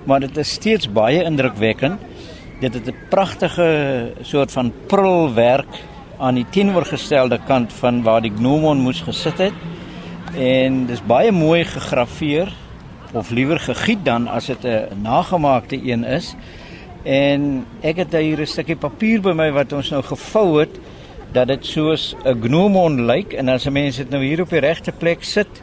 maar 0.06 0.20
dit 0.20 0.38
is 0.38 0.52
steeds 0.52 0.92
baie 0.92 1.24
indrukwekkend. 1.24 2.00
Dit 2.62 2.74
het 2.74 2.88
'n 2.88 2.96
pragtige 3.10 4.14
soort 4.22 4.52
van 4.52 4.74
prulwerk 4.88 5.82
aan 6.18 6.36
die 6.36 6.46
teenoorgestelde 6.50 7.40
kant 7.48 7.74
van 7.74 8.02
waar 8.04 8.22
die 8.22 8.34
gnomon 8.34 8.82
moes 8.82 9.02
gesit 9.02 9.38
het. 9.38 9.54
En 10.36 10.86
dis 10.86 11.02
baie 11.02 11.32
mooi 11.32 11.64
gegraveer 11.66 12.54
of 13.14 13.30
liewer 13.30 13.60
gegiet 13.60 14.06
dan 14.06 14.28
as 14.28 14.46
dit 14.46 14.66
'n 14.66 15.02
nagemaakte 15.02 15.80
een 15.84 16.04
is. 16.04 16.36
En 17.04 17.66
ek 17.82 17.96
het 17.96 18.12
hier 18.12 18.42
'n 18.42 18.46
stukkie 18.46 18.76
papier 18.76 19.22
by 19.22 19.32
my 19.32 19.52
wat 19.52 19.74
ons 19.74 19.90
nou 19.90 20.04
gevou 20.04 20.60
het 20.60 20.80
dat 21.32 21.48
dit 21.48 21.66
soos 21.66 22.16
'n 22.26 22.42
gnomon 22.42 23.06
lyk 23.06 23.34
en 23.34 23.50
as 23.50 23.66
'n 23.66 23.74
mens 23.74 23.98
dit 23.98 24.10
nou 24.10 24.24
hier 24.24 24.42
op 24.42 24.50
die 24.50 24.60
regte 24.60 24.92
plek 24.92 25.24
sit, 25.24 25.62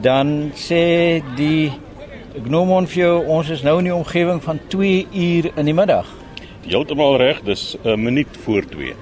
dan 0.00 0.50
sê 0.54 1.22
die 1.36 1.72
Ek 2.34 2.48
noem 2.50 2.72
on 2.74 2.86
vir 2.90 2.98
jou, 2.98 3.12
ons 3.30 3.46
is 3.54 3.60
nou 3.62 3.76
in 3.78 3.86
die 3.86 3.94
omgewing 3.94 4.40
van 4.42 4.58
2 4.72 5.04
uur 5.14 5.52
in 5.54 5.68
die 5.68 5.74
middag. 5.76 6.08
Heeltemal 6.64 7.14
reg, 7.20 7.44
dis 7.46 7.76
'n 7.84 8.02
minuut 8.02 8.26
voor 8.42 8.66
2. 8.66 8.94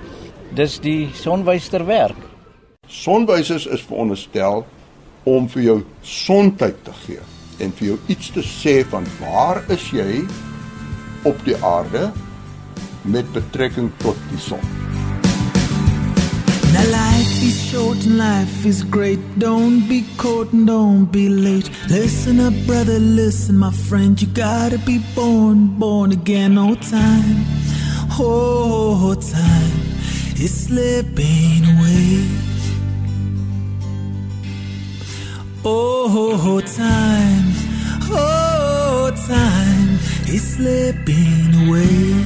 Dis 0.52 0.74
die 0.84 1.08
sonwyster 1.16 1.86
werk. 1.88 2.18
Sonwysers 2.84 3.64
is 3.72 3.80
veronderstel 3.88 4.66
om 5.24 5.46
vir 5.48 5.62
jou 5.64 5.76
sontyd 6.04 6.82
te 6.84 6.92
gee 7.06 7.22
en 7.64 7.70
vir 7.78 7.86
jou 7.86 7.94
iets 8.12 8.32
te 8.34 8.42
sê 8.44 8.74
van 8.92 9.06
waar 9.20 9.62
is 9.72 9.86
jy 9.96 10.20
op 11.24 11.40
die 11.46 11.56
aarde 11.64 12.10
met 13.08 13.30
betrekking 13.32 13.88
tot 14.02 14.18
die 14.28 14.40
son. 14.44 14.60
Now 16.74 16.84
life 16.90 17.38
is 17.46 17.56
short 17.70 18.04
and 18.04 18.18
life 18.20 18.68
is 18.68 18.82
great. 18.90 19.24
Don't 19.38 19.88
be 19.88 20.02
caught 20.20 20.52
and 20.52 20.66
don't 20.66 21.08
be 21.12 21.30
late. 21.30 21.70
Listen 21.88 22.40
up, 22.40 22.52
brother, 22.66 22.98
listen, 22.98 23.56
my 23.56 23.72
friend. 23.88 24.20
You 24.20 24.28
gotta 24.28 24.78
be 24.84 25.00
born, 25.14 25.78
born 25.78 26.12
again. 26.12 26.54
No 26.54 26.74
time, 26.74 27.46
oh, 28.20 29.14
time 29.14 29.91
slipping 30.50 31.64
away. 31.64 32.26
Oh, 35.64 36.60
time, 36.60 37.52
oh, 38.10 39.10
time 39.26 39.98
is 40.26 40.54
slipping 40.54 41.66
away. 41.66 42.24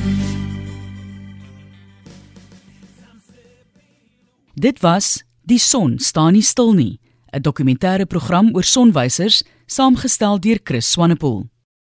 Dit 4.54 4.80
was 4.80 5.26
Die 5.46 5.58
son 5.58 5.98
staan 5.98 6.32
nie 6.32 6.42
stil 6.42 6.72
nie, 6.72 6.98
'n 7.30 7.40
dokumentêre 7.40 8.06
program 8.06 8.50
oor 8.54 8.64
sonwysers, 8.64 9.44
saamgestel 9.66 10.40
deur 10.40 10.58
Chris 10.62 10.90
Swanepoel. 10.90 11.46